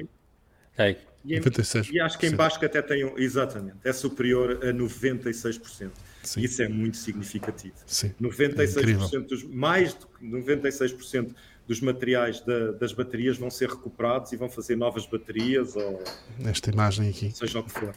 [0.78, 0.96] Okay.
[1.24, 1.90] E, em, 96.
[1.90, 5.90] e acho que em baixo que até tem um, exatamente, é superior a 96%.
[6.22, 6.40] Sim.
[6.40, 7.74] Isso é muito significativo.
[7.86, 8.12] Sim.
[8.20, 11.34] 96% é dos, mais de 96%
[11.66, 16.02] dos materiais da, das baterias vão ser recuperados e vão fazer novas baterias ou
[16.38, 17.30] nesta imagem aqui.
[17.30, 17.94] Seja o que for.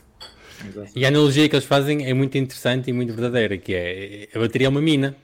[0.96, 4.40] E a analogia que eles fazem é muito interessante e muito verdadeira, que é a
[4.40, 5.16] bateria é uma mina.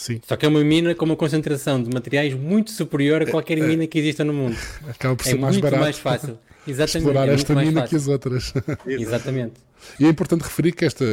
[0.00, 0.18] Sim.
[0.26, 3.66] Só que é uma mina com uma concentração de materiais muito superior a qualquer é,
[3.66, 4.56] mina que exista no mundo.
[4.88, 5.82] Acaba por ser é mais muito barato.
[5.82, 6.38] mais fácil.
[6.66, 8.54] Exatamente, explorar é esta mina que as outras.
[8.88, 9.52] Exatamente.
[9.98, 11.04] E é importante referir que esta,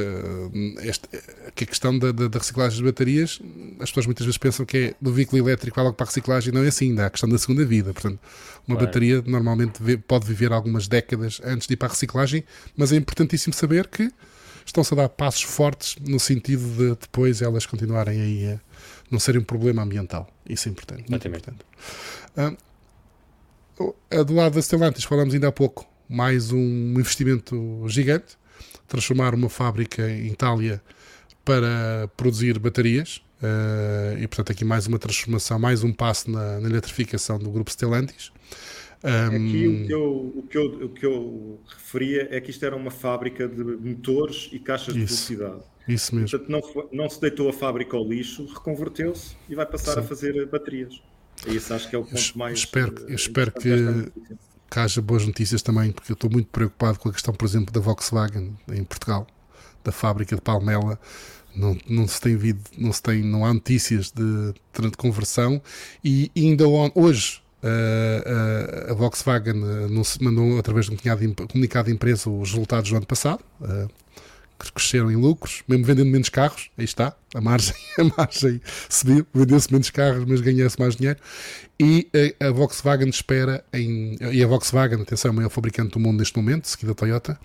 [0.79, 1.09] esta
[1.53, 3.41] que a questão da, da, da, reciclagem de baterias,
[3.81, 6.53] as pessoas muitas vezes pensam que é do veículo elétrico vai logo para a reciclagem,
[6.53, 7.91] não é assim, ainda há a questão da segunda vida.
[7.91, 8.19] Portanto,
[8.65, 8.85] uma claro.
[8.85, 12.43] bateria normalmente pode viver algumas décadas antes de ir para a reciclagem,
[12.75, 14.09] mas é importantíssimo saber que
[14.65, 18.66] estão-se a dar passos fortes no sentido de depois elas continuarem aí a
[19.09, 20.27] não serem um problema ambiental.
[20.47, 21.09] Isso é importante.
[21.09, 21.59] Muito importante.
[22.35, 22.53] Ah,
[24.23, 28.37] do lado da Stellantis, falamos ainda há pouco, mais um investimento gigante,
[28.87, 30.81] transformar uma fábrica em Itália
[31.45, 33.21] para produzir baterias.
[33.37, 37.69] Uh, e portanto aqui mais uma transformação, mais um passo na, na eletrificação do grupo
[37.69, 38.31] Stellantis.
[39.03, 39.47] Um...
[39.47, 42.75] Aqui o que, eu, o, que eu, o que eu referia é que isto era
[42.75, 45.63] uma fábrica de motores e caixas isso, de velocidade.
[45.87, 46.29] Isso mesmo.
[46.29, 49.99] Portanto, não, foi, não se deitou a fábrica ao lixo, reconverteu-se e vai passar Sim.
[49.99, 51.01] a fazer baterias.
[51.47, 52.59] Isso acho que é o ponto mais.
[52.59, 54.11] Espero, eu espero que.
[54.69, 57.73] que haja boas notícias também, porque eu estou muito preocupado com a questão, por exemplo,
[57.73, 59.27] da Volkswagen em Portugal,
[59.83, 60.99] da fábrica de Palmela.
[61.55, 65.61] Não, não se tem visto, não se tem, não há notícias de, de conversão
[66.03, 72.29] e ainda hoje Uh, uh, a Volkswagen uh, mandou através de um comunicado de empresa
[72.29, 73.43] os resultados do ano passado,
[74.71, 79.25] que cresceram em lucros, mesmo vendendo menos carros, aí está, a margem, a margem subiu,
[79.33, 81.19] vendeu-se menos carros, mas ganhou-se mais dinheiro.
[81.79, 82.07] E
[82.41, 84.17] a, a, Volkswagen espera em.
[84.31, 87.39] E a Volkswagen, atenção, é o maior fabricante do mundo neste momento, seguida a Toyota,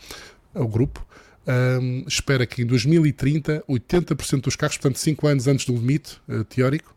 [0.54, 1.06] é o grupo.
[1.44, 6.94] Um, espera que em 2030 80% dos carros, portanto 5 anos antes do limite teórico,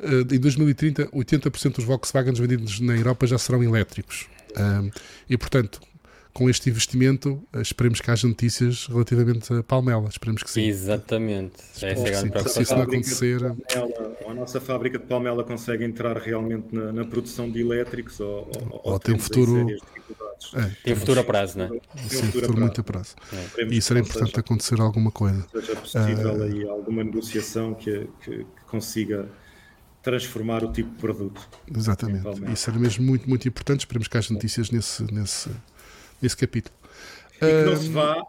[0.00, 4.26] uh, em 2030 80% dos Volkswagen vendidos na Europa já serão elétricos.
[4.56, 4.90] Um,
[5.28, 5.80] e portanto,
[6.32, 10.08] com este investimento, eh, esperemos que haja notícias relativamente a Palmela.
[10.08, 10.66] Esperemos que sim.
[10.66, 11.54] Exatamente.
[11.82, 13.40] É a grande Se isso não acontecer.
[13.40, 18.50] Palmela, a nossa fábrica de Palmela consegue entrar realmente na, na produção de elétricos ou,
[18.70, 19.66] ou, ou tem um futuro.
[20.54, 21.68] É, tem futuro a prazo, não é?
[21.68, 23.16] Tem Sim, futuro, futuro muito a prazo.
[23.56, 23.64] É.
[23.64, 25.44] E isso era importante seja, acontecer alguma coisa.
[25.50, 29.28] Seja possível uh, aí alguma negociação que, que, que consiga
[30.02, 31.48] transformar o tipo de produto.
[31.74, 32.52] Exatamente.
[32.52, 33.80] Isso era mesmo muito, muito importante.
[33.80, 35.50] Esperemos que haja notícias nesse, nesse,
[36.20, 36.74] nesse capítulo.
[37.36, 38.22] E que não se vá,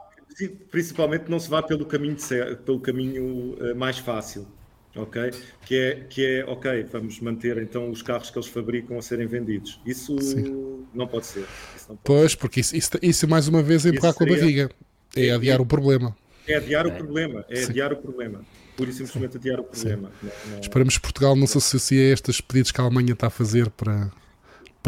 [0.71, 4.47] principalmente não se vá pelo caminho, de, pelo caminho uh, mais fácil.
[4.95, 5.31] Ok?
[5.65, 9.27] Que é, que é, ok, vamos manter então os carros que eles fabricam a serem
[9.27, 9.79] vendidos.
[9.85, 10.85] Isso Sim.
[10.93, 11.45] não pode ser.
[11.87, 12.37] Não pode pois, ser.
[12.37, 14.69] porque isso, isso, isso, mais uma vez é empurrar com a barriga.
[15.15, 16.17] É adiar é, o problema.
[16.47, 17.45] É adiar o problema.
[17.49, 18.41] É adiar o problema
[18.79, 20.09] pura e simplesmente adiar o problema.
[20.23, 20.59] Não, não...
[20.59, 23.69] Esperamos que Portugal não se associe a estes pedidos que a Alemanha está a fazer
[23.71, 24.09] para,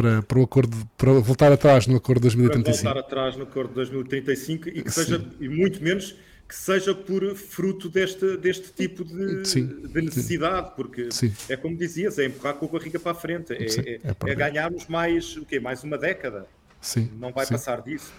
[0.01, 2.83] para, para o acordo para voltar atrás no acordo de 2035.
[2.83, 6.15] Para voltar atrás no acordo de 2035 e que seja, e muito menos
[6.47, 11.33] que seja por fruto deste, deste tipo de, de necessidade, porque Sim.
[11.47, 14.35] é como dizias, é empurrar com a barriga para a frente, é, é, é, é
[14.35, 15.59] ganharmos mais o quê?
[15.59, 16.45] Mais uma década.
[16.81, 17.09] Sim.
[17.19, 18.11] Não vai passar disso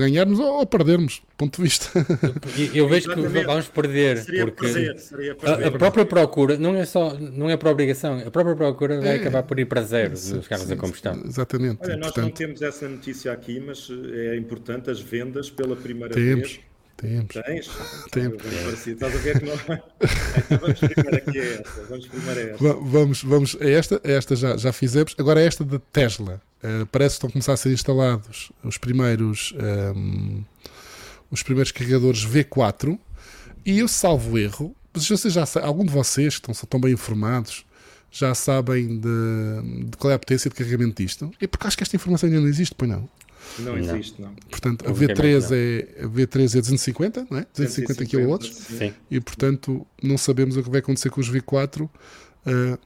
[0.00, 1.90] ganharmos ou perdermos, ponto de vista.
[2.74, 5.64] Eu vejo que vamos perder, seria porque perder, seria perder.
[5.64, 9.16] A, a, própria procura não é só não é por obrigação, a própria procura vai
[9.16, 11.20] é, acabar por ir para zero nos carros a combustão.
[11.24, 11.78] Exatamente.
[11.82, 16.14] Olha, nós portanto, não temos essa notícia aqui, mas é importante as vendas pela primeira
[16.14, 16.52] temos.
[16.52, 16.60] vez.
[16.96, 17.34] Temos.
[17.34, 17.70] Tens?
[18.10, 18.86] Temos.
[18.86, 19.56] Estás a ver que não.
[20.58, 21.82] vamos primeiro aqui a esta.
[21.90, 22.74] Vamos primeiro a esta.
[22.80, 24.00] Vamos, vamos a esta.
[24.02, 25.14] A esta já, já fizemos.
[25.18, 26.40] Agora esta da Tesla.
[26.66, 30.44] Uh, parece que estão a começar a ser instalados os primeiros, um, ehm,
[31.30, 32.98] os primeiros carregadores V4
[33.64, 37.64] e eu salvo erro, mas vocês já algum de vocês que estão, estão bem informados
[38.10, 41.30] já sabem de, de, qual é a potência de carregamento disto?
[41.40, 43.08] É porque acho que esta informação ainda não existe, pois não?
[43.58, 44.32] Não existe, não.
[44.50, 47.46] Portanto, a V3 é, a V3 é 250, não é?
[47.54, 48.92] 250 kW.
[49.10, 51.82] E, portanto, não sabemos o que vai acontecer com os V4.
[51.82, 51.90] Uh,
[52.46, 52.78] eh,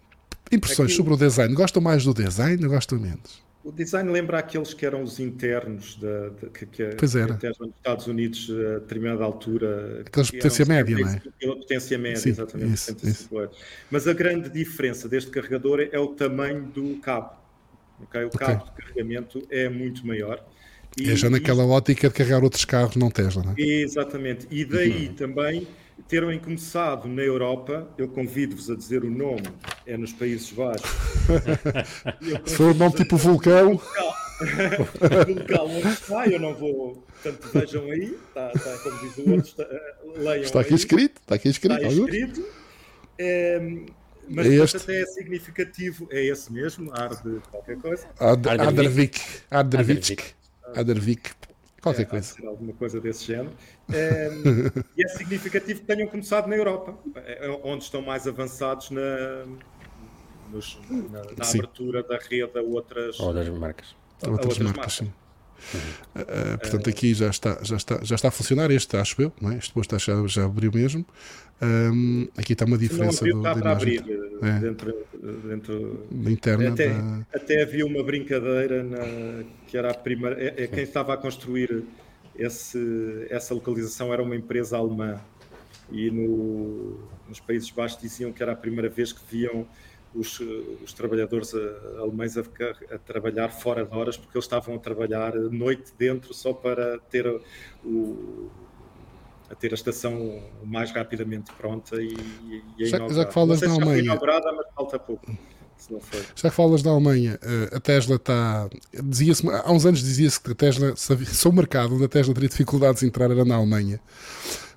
[0.52, 0.96] impressões Aqui...
[0.96, 1.54] sobre o design.
[1.54, 3.42] Gostam mais do design ou gostam menos?
[3.62, 7.34] O design lembra aqueles que eram os internos da, de, que, que, pois era.
[7.34, 10.02] que nos Estados Unidos a determinada altura.
[10.06, 11.20] Aqueles potência média, não é?
[11.46, 12.74] Potência média, Sim, exatamente.
[12.74, 13.28] Isso, isso.
[13.90, 17.34] Mas a grande diferença deste carregador é o tamanho do cabo.
[18.04, 18.24] Okay?
[18.24, 18.46] O okay.
[18.46, 20.42] cabo de carregamento é muito maior.
[20.98, 21.72] E, é já naquela isto...
[21.72, 23.60] ótica de carregar outros carros, não Tesla, não é?
[23.60, 24.46] Exatamente.
[24.50, 25.14] E daí uhum.
[25.14, 25.68] também
[26.08, 29.42] terem começado na Europa, eu convido-vos a dizer o nome,
[29.86, 30.90] é nos Países Baixos.
[32.44, 33.80] Se for um nome tipo vulcão.
[34.40, 37.04] O local onde está, eu não vou.
[37.22, 40.42] Portanto, vejam aí, está, está como diz o outro, está, eh, leiam.
[40.44, 40.76] Está aqui aí.
[40.76, 41.76] escrito, está aqui escrito.
[41.76, 42.46] Está escrito.
[43.18, 43.60] É,
[44.26, 44.76] mas é este.
[44.78, 48.08] até é significativo, é esse mesmo, Arde qualquer coisa.
[48.18, 49.20] Adervik.
[49.50, 50.24] Adervik.
[50.74, 51.30] Adervik.
[51.82, 52.34] Qualquer é, coisa.
[52.46, 53.52] Alguma coisa desse género.
[53.92, 54.30] É,
[54.96, 59.46] e é significativo que tenham começado na Europa, é, é onde estão mais avançados na,
[60.50, 63.96] nos, na, na abertura da rede a outras, Ou das marcas.
[64.22, 65.19] A, a outras, outras marcas, marcas.
[65.74, 66.22] Uhum.
[66.22, 69.52] Uh, portanto, aqui já está, já, está, já está a funcionar este, acho eu, não
[69.52, 69.58] é?
[69.58, 71.04] este posto já, já abriu mesmo.
[71.62, 74.02] Um, aqui está uma diferença não, do, está abrir
[74.42, 74.58] é.
[74.60, 74.94] dentro,
[75.44, 76.70] dentro da interna.
[76.70, 77.26] Até, da...
[77.34, 80.42] até havia uma brincadeira na, que era a primeira.
[80.42, 81.84] É, é quem estava a construir
[82.34, 85.20] esse, essa localização era uma empresa alemã
[85.92, 86.98] e no,
[87.28, 89.66] nos Países Baixos diziam que era a primeira vez que viam
[90.14, 90.40] os,
[90.82, 91.54] os trabalhadores
[91.98, 96.34] alemães a, ficar, a, trabalhar fora de horas porque eles estavam a trabalhar noite dentro
[96.34, 97.26] só para ter
[97.84, 98.50] o,
[99.48, 102.14] a ter a estação mais rapidamente pronta e,
[102.78, 105.30] e já, já, que falas na Alemanha inaugurada, mas falta pouco.
[106.36, 108.68] Já que falas da Alemanha, eh, a Tesla está.
[109.02, 112.48] Dizia-se, há uns anos dizia-se que a Tesla, só o mercado onde a Tesla teria
[112.48, 113.98] dificuldades em entrar era na Alemanha.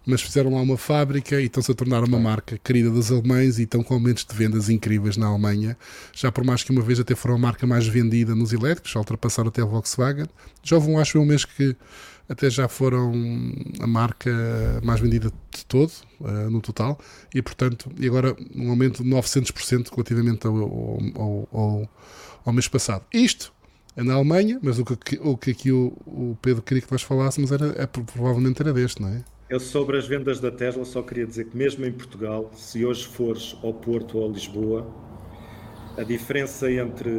[0.05, 3.63] Mas fizeram lá uma fábrica e estão-se a tornar uma marca querida dos alemães e
[3.63, 5.77] estão com aumentos de vendas incríveis na Alemanha.
[6.13, 8.99] Já por mais que uma vez até foram a marca mais vendida nos elétricos, já
[8.99, 10.27] ultrapassaram até a Volkswagen.
[10.61, 11.75] Já houve um, acho eu, um mês que
[12.27, 13.11] até já foram
[13.79, 14.31] a marca
[14.83, 16.99] mais vendida de todo, uh, no total,
[17.33, 21.89] e portanto, e agora um aumento de 900% relativamente ao, ao, ao,
[22.45, 23.05] ao, mês passado.
[23.13, 23.53] Isto
[23.95, 27.01] é na Alemanha, mas o que, o que aqui o, o Pedro queria que nós
[27.01, 29.23] falássemos era, é, provavelmente era deste, não é?
[29.53, 33.05] Eu sobre as vendas da Tesla só queria dizer que mesmo em Portugal, se hoje
[33.05, 34.91] fores ao Porto ou a Lisboa,
[35.95, 37.11] a diferença entre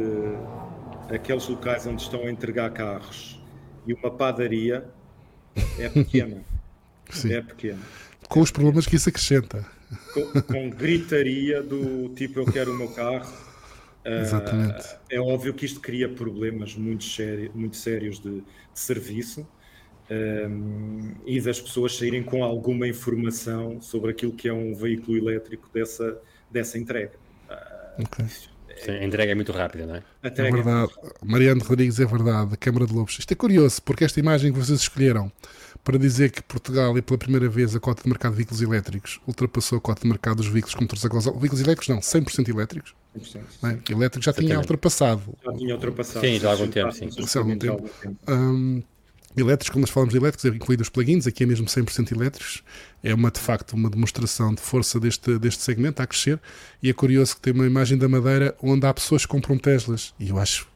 [1.09, 3.41] aqueles locais onde estão a entregar carros
[3.87, 4.85] e uma padaria
[5.79, 6.43] é pequena.
[7.09, 7.35] Sim.
[7.35, 7.79] É pequena.
[8.27, 9.65] Com os problemas que isso acrescenta.
[10.13, 13.33] Com, com gritaria do tipo eu quero o meu carro.
[14.03, 14.85] Exatamente.
[14.85, 19.47] Uh, é óbvio que isto cria problemas muito, sério, muito sérios de, de serviço
[20.09, 25.69] um, e das pessoas saírem com alguma informação sobre aquilo que é um veículo elétrico
[25.73, 26.17] dessa,
[26.51, 27.13] dessa entrega.
[27.49, 28.25] Uh, okay.
[28.77, 30.03] Sim, a entrega é muito rápida, não é?
[30.21, 30.91] É verdade.
[31.23, 32.57] Mariano Rodrigues, é verdade.
[32.57, 33.17] Câmara de Lobos.
[33.17, 35.31] Isto é curioso, porque esta imagem que vocês escolheram
[35.83, 39.21] para dizer que Portugal, e pela primeira vez, a cota de mercado de veículos elétricos
[39.27, 41.39] ultrapassou a cota de mercado dos veículos com motores a gasóleo.
[41.39, 42.95] Veículos elétricos não, 100% elétricos.
[43.17, 43.41] 100%.
[43.63, 43.91] É?
[43.93, 45.21] Elétrico já tinha ultrapassado.
[45.43, 46.25] Já tinha ultrapassado.
[46.25, 47.09] Sim, já há algum tempo, sim.
[47.09, 47.89] Há algum tempo.
[48.27, 48.83] Um,
[49.41, 52.63] elétricos, quando nós falamos de elétricos, é incluído os plugins, aqui é mesmo 100% elétricos,
[53.03, 56.39] é uma de facto uma demonstração de força deste, deste segmento a crescer.
[56.81, 60.13] E é curioso que tem uma imagem da Madeira onde há pessoas que compram Teslas,
[60.19, 60.67] e eu acho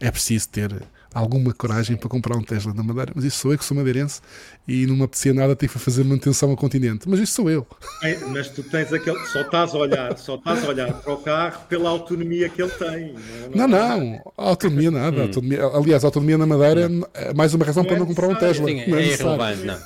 [0.00, 0.82] é preciso ter
[1.14, 4.20] alguma coragem para comprar um Tesla na Madeira, mas isso sou eu que sou madeirense
[4.66, 7.66] e não me apetecia nada tive que fazer manutenção ao continente, mas isso sou eu.
[8.02, 11.16] É, mas tu tens aquele, só estás a olhar, só estás a olhar para o
[11.18, 13.14] carro pela autonomia que ele tem.
[13.54, 15.16] Não, não, não, não autonomia nada.
[15.16, 15.22] Hum.
[15.22, 18.34] Autonomia, aliás, autonomia na Madeira é mais uma razão não para é não comprar um
[18.34, 18.66] Tesla.
[18.66, 19.78] Sim, não é, é irrelevante, não.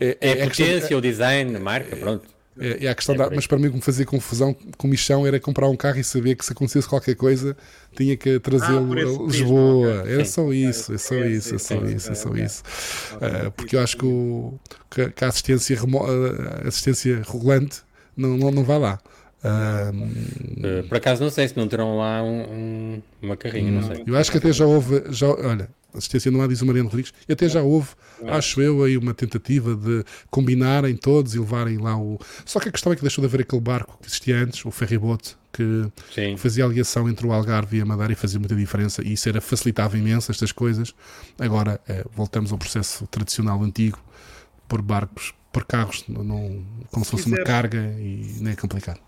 [0.00, 2.33] É, é, a potência, o design, a marca, pronto.
[2.58, 4.86] É, é a questão é da, mas para mim o que me fazia confusão com
[4.86, 7.56] michão era comprar um carro e saber que se acontecesse qualquer coisa
[7.96, 10.00] tinha que trazê-lo ah, a Lisboa.
[10.02, 10.14] Okay.
[10.14, 12.62] Era só isso, é só isso, é só isso, é só isso.
[13.14, 14.58] Uh, porque eu acho que, o,
[14.90, 17.82] que a assistência, remo, a assistência rolante
[18.16, 19.00] não, não, não vai lá.
[19.44, 23.94] Uh, Por acaso não sei se não terão lá um, um, uma carrinha, não, não
[23.94, 24.02] sei.
[24.06, 27.12] Eu acho que até já houve, já, olha, assistência não há, diz o Mariano Rodrigues,
[27.28, 27.90] e até já houve,
[28.26, 32.18] acho eu, aí uma tentativa de combinarem todos e levarem lá o.
[32.46, 34.70] Só que a questão é que deixou de haver aquele barco que existia antes, o
[34.70, 36.36] ferryboat, que Sim.
[36.38, 39.28] fazia a ligação entre o Algarve e a Madeira e fazia muita diferença, e isso
[39.28, 40.94] era, facilitava imenso estas coisas.
[41.38, 43.98] Agora é, voltamos ao processo tradicional antigo,
[44.66, 47.36] por barcos, por carros, não, como se, se fosse quiser.
[47.36, 49.00] uma carga e nem é complicado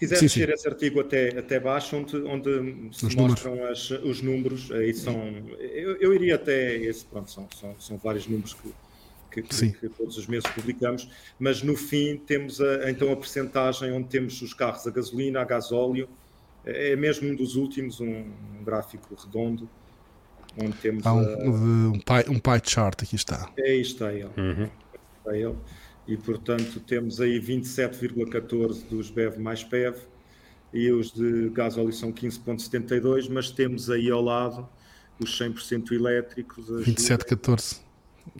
[0.00, 0.42] quiser sim, sim.
[0.42, 5.14] esse artigo até, até baixo, onde, onde se os mostram as, os números, aí são.
[5.58, 8.72] Eu, eu, iria até esse, pronto, são, são, são vários números que,
[9.30, 11.06] que, que, que, todos os meses publicamos,
[11.38, 15.44] mas no fim temos a, então a percentagem onde temos os carros a gasolina, a
[15.44, 16.08] gasóleo,
[16.64, 18.24] é mesmo um dos últimos, um,
[18.58, 19.68] um gráfico redondo,
[20.56, 21.06] onde temos.
[21.06, 23.50] Há um, a, um, pie, um pie chart, aqui está.
[23.58, 24.30] É, aí está ele.
[24.36, 24.68] Uhum.
[25.18, 25.56] Está ele
[26.10, 29.96] e portanto temos aí 27,14 dos BEV mais PEV
[30.74, 34.68] e os de gás óleo são 15,72, mas temos aí ao lado
[35.20, 36.66] os 100% elétricos.
[36.68, 37.80] 27,14.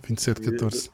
[0.03, 0.91] 27,14.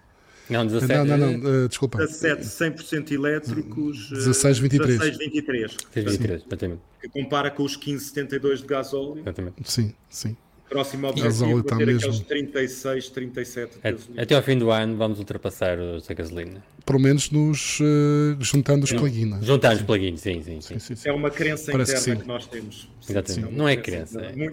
[0.48, 1.98] Não, 17, não, não, não, uh, desculpa.
[1.98, 4.10] 17, 100% elétricos.
[4.10, 4.98] 16, 23.
[4.98, 5.76] 16, 23.
[5.94, 6.82] 23, exatamente.
[7.00, 9.20] Que compara com os 15,72 de gás óleo.
[9.20, 9.56] Exatamente.
[9.64, 10.36] Sim, sim.
[10.68, 12.10] Próximo objetivo é ter mesmo.
[12.10, 16.62] aqueles 36, 37 Até, até ao fim do ano vamos ultrapassar os da gasolina.
[16.84, 19.44] Pelo menos nos uh, juntando os plugins.
[19.44, 22.28] Juntando os plugins, sim sim, sim, sim, sim, É uma crença Parece interna que, que,
[22.28, 22.88] nós temos.
[23.08, 23.52] Exatamente.
[23.52, 24.20] Não é crença.
[24.20, 24.50] É.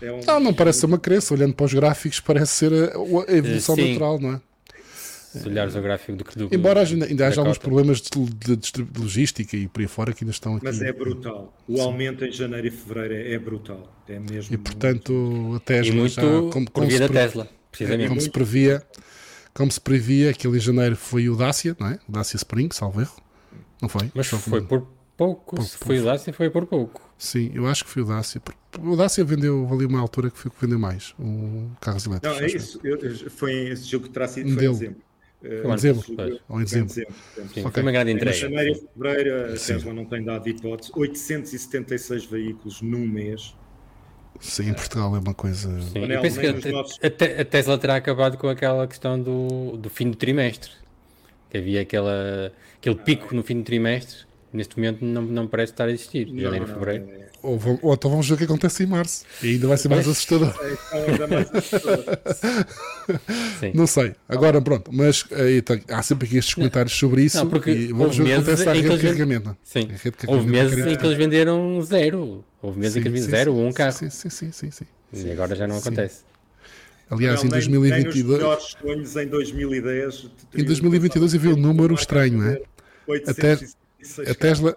[0.00, 0.20] É um...
[0.26, 1.34] Não, não parece ser uma crença.
[1.34, 4.40] Olhando para os gráficos, parece ser a, a evolução natural, não é?
[5.40, 8.56] Se olhares o gráfico do que do, Embora ainda, ainda haja alguns problemas de, de,
[8.56, 10.64] de, logística e por aí fora que ainda estão aqui.
[10.64, 11.54] Mas é brutal.
[11.68, 11.82] O Sim.
[11.82, 13.92] aumento em janeiro e fevereiro é, é brutal.
[14.08, 14.54] É mesmo.
[14.54, 15.56] E portanto, muito...
[15.56, 15.92] a Tesla.
[15.92, 18.08] E muito já, como, como se, da Tesla, precisamente.
[18.08, 18.82] Como se previa,
[19.54, 21.98] como se previa, aquele em janeiro foi o Dacia, não é?
[22.08, 23.16] O Dacia Spring, salvo erro.
[23.80, 24.10] Não foi?
[24.14, 25.56] Mas foi, foi por pouco.
[25.56, 27.02] Por, se foi o Dacia, foi por pouco.
[27.18, 28.40] Sim, eu acho que foi o Dacia.
[28.78, 31.14] O Dacia vendeu ali uma altura que foi o que vendeu mais.
[31.18, 32.38] Um carros elétricos.
[32.38, 32.80] Não, é isso.
[32.84, 34.52] Eu, foi esse jogo que terá sido.
[34.52, 35.05] Foi um dezembro.
[35.62, 36.40] Foi em dezembro.
[36.48, 36.92] Ou em dezembro.
[36.92, 37.04] Sim,
[37.38, 37.62] okay.
[37.62, 38.36] Foi uma grande entrega.
[38.36, 40.90] Em janeiro e fevereiro, a Tesla não tem dado hipótese.
[40.94, 43.54] 876 veículos num mês.
[44.40, 45.80] Sim, em Portugal é uma coisa.
[45.80, 50.10] Sim, eu penso que a, a, Tesla terá acabado com aquela questão do, do fim
[50.10, 50.72] do trimestre.
[51.50, 54.26] Que havia aquela, aquele pico no fim do trimestre
[54.56, 56.26] neste momento não, não parece estar a existir.
[56.28, 57.06] Janeiro, fevereiro.
[57.46, 57.48] É...
[57.48, 59.24] Ou, ou, então vamos ver o que acontece em março.
[59.42, 60.54] E ainda vai ser mais assustador.
[60.92, 62.04] É, ainda mais assustador.
[63.74, 64.14] não sei.
[64.28, 67.36] Agora pronto, mas aí, tá, há sempre aqui estes comentários sobre isso.
[67.36, 69.56] Não, porque e vamos ver o que acontece à rede de carregamento.
[69.62, 69.88] Sim.
[70.26, 72.44] Houve meses em que eles venderam zero.
[72.60, 73.92] Houve meses em que eles venderam zero ou um carro.
[73.92, 74.86] Sim, sim, sim, sim, sim.
[75.12, 76.26] E agora já não acontece.
[77.08, 78.02] Aliás, não, em 2022.
[78.02, 80.30] Nem os melhores sonhos em 2010.
[80.54, 82.60] Em 2022 havia um número estranho, não é?
[83.28, 83.52] Até,
[84.28, 84.76] a Tesla,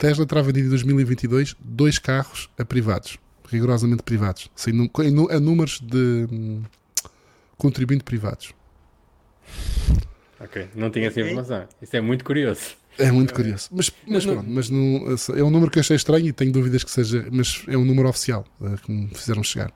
[0.00, 4.72] Tesla terá vendido em 2022 dois carros a privados, rigorosamente privados, sem,
[5.30, 6.62] a números de hum,
[7.58, 8.54] contribuinte privados.
[10.40, 11.68] Ok, não tinha essa informação.
[11.82, 12.62] Isso é muito curioso.
[12.98, 13.68] É muito curioso.
[13.70, 15.04] Mas, mas, pronto, mas não,
[15.36, 18.08] é um número que achei estranho e tenho dúvidas que seja, mas é um número
[18.08, 19.70] oficial uh, que me fizeram chegar.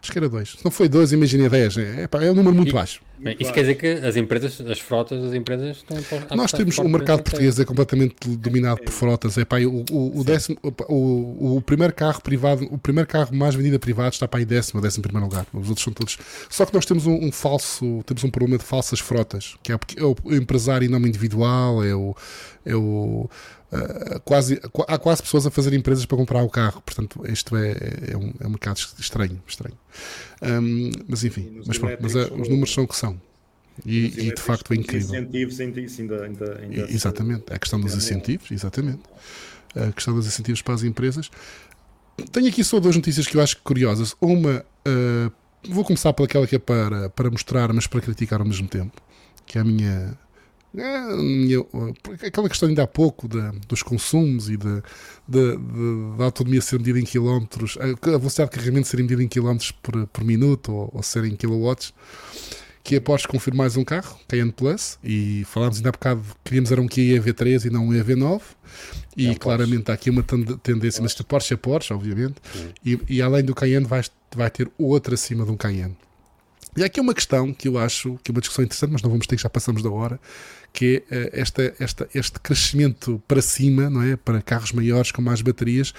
[0.00, 0.50] Acho que era dois.
[0.50, 1.78] Se não foi dois, imagina 10.
[1.78, 3.00] É, é, é um número muito e, baixo.
[3.18, 5.96] Bem, isso quer dizer que as empresas, as frotas das empresas estão
[6.30, 9.36] a Nós temos o mercado português é completamente dominado por frotas.
[9.36, 10.56] É, pá, o, o, o, décimo,
[10.88, 14.44] o, o, primeiro carro privado, o primeiro carro mais vendido a privado está para aí
[14.44, 15.46] décimo décimo primeiro lugar.
[15.52, 16.16] Os outros são todos.
[16.48, 19.78] Só que nós temos um, um falso, temos um problema de falsas frotas, que é,
[19.96, 22.14] é o, empresário em nome individual, é o,
[22.64, 23.28] é o
[23.70, 27.76] Uh, quase, há quase pessoas a fazer empresas para comprar o carro, portanto, isto é,
[28.12, 29.42] é, um, é um mercado estranho.
[29.46, 29.76] estranho.
[30.42, 33.20] Um, mas enfim, mas, pronto, mas uh, os números são o que são.
[33.84, 35.14] E, e de facto é incrível.
[35.20, 39.02] Incentivos ainda, ainda, ainda exatamente, a questão dos incentivos, exatamente.
[39.76, 41.30] A questão dos incentivos para as empresas.
[42.32, 44.16] Tenho aqui só duas notícias que eu acho curiosas.
[44.20, 45.32] Uma, uh,
[45.68, 49.00] vou começar pelaquela que é para, para mostrar, mas para criticar ao mesmo tempo,
[49.46, 50.18] que é a minha
[50.80, 54.82] é, aquela questão ainda há pouco de, dos consumos e de,
[55.26, 55.56] de,
[56.16, 60.06] da autonomia ser medida em quilómetros, a velocidade de carregamento ser medida em quilómetros por,
[60.06, 61.92] por minuto ou, ou ser em kilowatts,
[62.88, 66.80] que após confirmar mais um carro, Cayenne Plus, e falámos ainda há bocado, queríamos era
[66.80, 68.40] um Kia EV13 e não um EV9,
[69.14, 70.22] e é claramente há aqui uma
[70.62, 72.36] tendência, mas este Porsche é Porsche, obviamente,
[72.82, 74.02] e, e, além do Cayenne vai,
[74.34, 75.96] vai ter outro acima de um Cayenne.
[76.76, 79.10] E há aqui uma questão que eu acho que é uma discussão interessante, mas não
[79.10, 80.18] vamos ter que já passamos da hora,
[80.72, 84.16] que é uh, esta, esta, este crescimento para cima, não é?
[84.16, 85.92] Para carros maiores com mais baterias,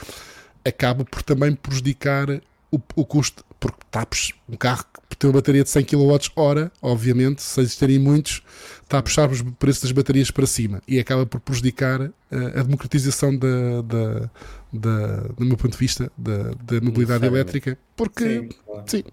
[0.64, 2.30] acaba por também prejudicar
[2.72, 4.06] o, o custo, porque está
[4.48, 4.86] um carro
[5.20, 8.42] tem uma bateria de 100 kWh, obviamente, se existirem muitos,
[8.84, 12.64] está a puxar os preços das baterias para cima e acaba por prejudicar uh, a
[12.64, 14.30] democratização da, da,
[14.72, 18.84] da, do meu ponto de vista, da, da mobilidade elétrica, porque sim, claro.
[18.88, 19.04] sim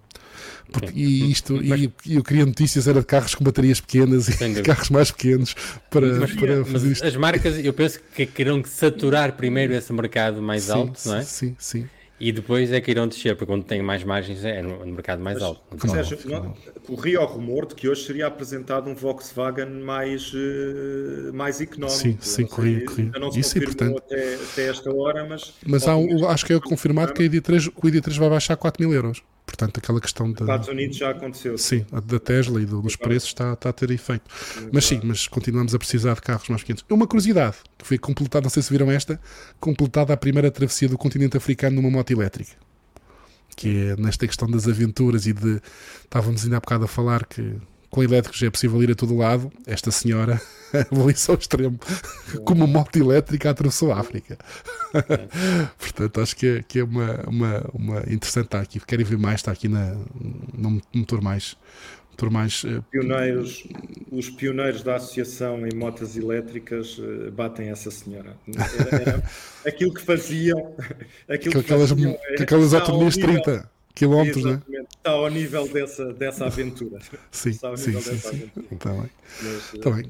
[0.70, 4.90] porque, e isto, e, eu queria notícias era de carros com baterias pequenas e carros
[4.90, 5.54] mais pequenos
[5.90, 7.06] para, mas, para fazer isto.
[7.06, 11.22] As marcas, eu penso que querem saturar primeiro esse mercado mais sim, alto, não é?
[11.22, 11.88] Sim, sim.
[12.18, 15.22] E depois é que irão descer, porque quando tem mais margens é no, no mercado
[15.22, 15.88] mais mas, alto.
[15.88, 16.54] Sérgio, não,
[16.86, 21.98] corria o rumor de que hoje seria apresentado um Volkswagen mais, uh, mais económico.
[21.98, 23.12] Sim, sim, corria, corria.
[23.36, 23.98] Isso é importante.
[23.98, 25.52] Até, até, esta hora, mas...
[25.66, 28.56] Mas há um, acho que é confirmado que, a ID3, que o ID3 vai baixar
[28.56, 29.22] 4 mil euros.
[29.46, 30.40] Portanto, aquela questão da.
[30.40, 31.56] Estados Unidos já aconteceu.
[31.56, 34.24] Sim, da Tesla e do, dos preços está, está a ter efeito.
[34.72, 36.84] Mas sim, mas continuamos a precisar de carros mais pequenos.
[36.90, 39.20] Uma curiosidade que foi completada, não sei se viram esta,
[39.60, 42.52] completada a primeira travessia do continente africano numa moto elétrica.
[43.56, 45.62] Que é nesta questão das aventuras e de.
[46.04, 47.56] Estávamos ainda há bocado a falar que
[47.96, 49.50] com elétricos é possível ir a todo lado.
[49.66, 50.38] Esta senhora
[50.92, 51.80] vou isso ao extremo,
[52.44, 54.36] como uma moto elétrica atravessou a África.
[55.78, 58.78] Portanto, acho que é, que é uma, uma, uma interessante estar aqui.
[58.80, 59.36] Querem ver mais?
[59.36, 59.96] Está aqui na,
[60.52, 61.56] no motor mais.
[62.10, 62.82] Motor mais uh...
[62.90, 63.66] pioneiros,
[64.10, 68.36] os pioneiros da associação em motas elétricas uh, batem essa senhora.
[68.54, 69.22] Era, era
[69.66, 70.74] aquilo que faziam.
[71.28, 74.62] Aquilo que, aquelas, faziam, aquelas autonomias 30 quilómetros, né?
[74.96, 77.00] Está ao nível dessa, dessa aventura.
[77.32, 78.50] sim, sim, sim, sim.
[78.70, 79.10] Está bem.
[79.42, 80.04] Mas, Está bem.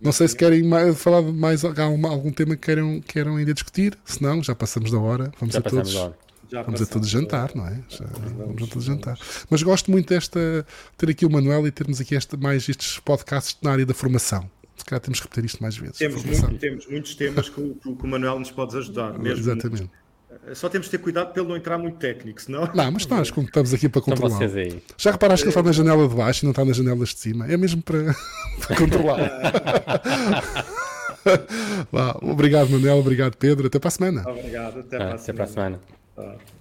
[0.00, 3.52] Não sei se querem mais, falar de mais algum, algum tema que queiram, queiram ainda
[3.52, 3.98] discutir.
[4.04, 5.32] Se não, já passamos da hora.
[5.38, 5.94] Vamos já a todos.
[6.52, 7.82] Vamos a todos jantar, não é?
[7.88, 9.18] Já, vamos a todos jantar.
[9.50, 10.64] Mas gosto muito desta
[10.96, 14.48] ter aqui o Manuel e termos aqui esta, mais estes podcasts na área da formação.
[14.76, 15.96] Se calhar temos que repetir isto mais vezes.
[15.96, 19.18] Temos, muito, temos muitos temas que o, que o Manuel nos pode ajudar.
[19.18, 19.90] Mesmo Exatamente.
[20.54, 22.68] Só temos de ter cuidado pelo não entrar muito técnico, senão.
[22.74, 24.40] Não, mas nós estamos aqui para controlar.
[24.96, 27.18] Já reparaste que ele está na janela de baixo e não está nas janelas de
[27.18, 27.46] cima?
[27.46, 28.14] É mesmo para,
[28.66, 29.30] para controlar.
[32.22, 32.98] obrigado, Manuel.
[32.98, 33.66] Obrigado, Pedro.
[33.66, 34.28] Até para a semana.
[34.28, 34.80] Obrigado.
[34.80, 35.34] Até para, ah, a, até semana.
[35.34, 35.80] para a semana.
[36.16, 36.53] Ah.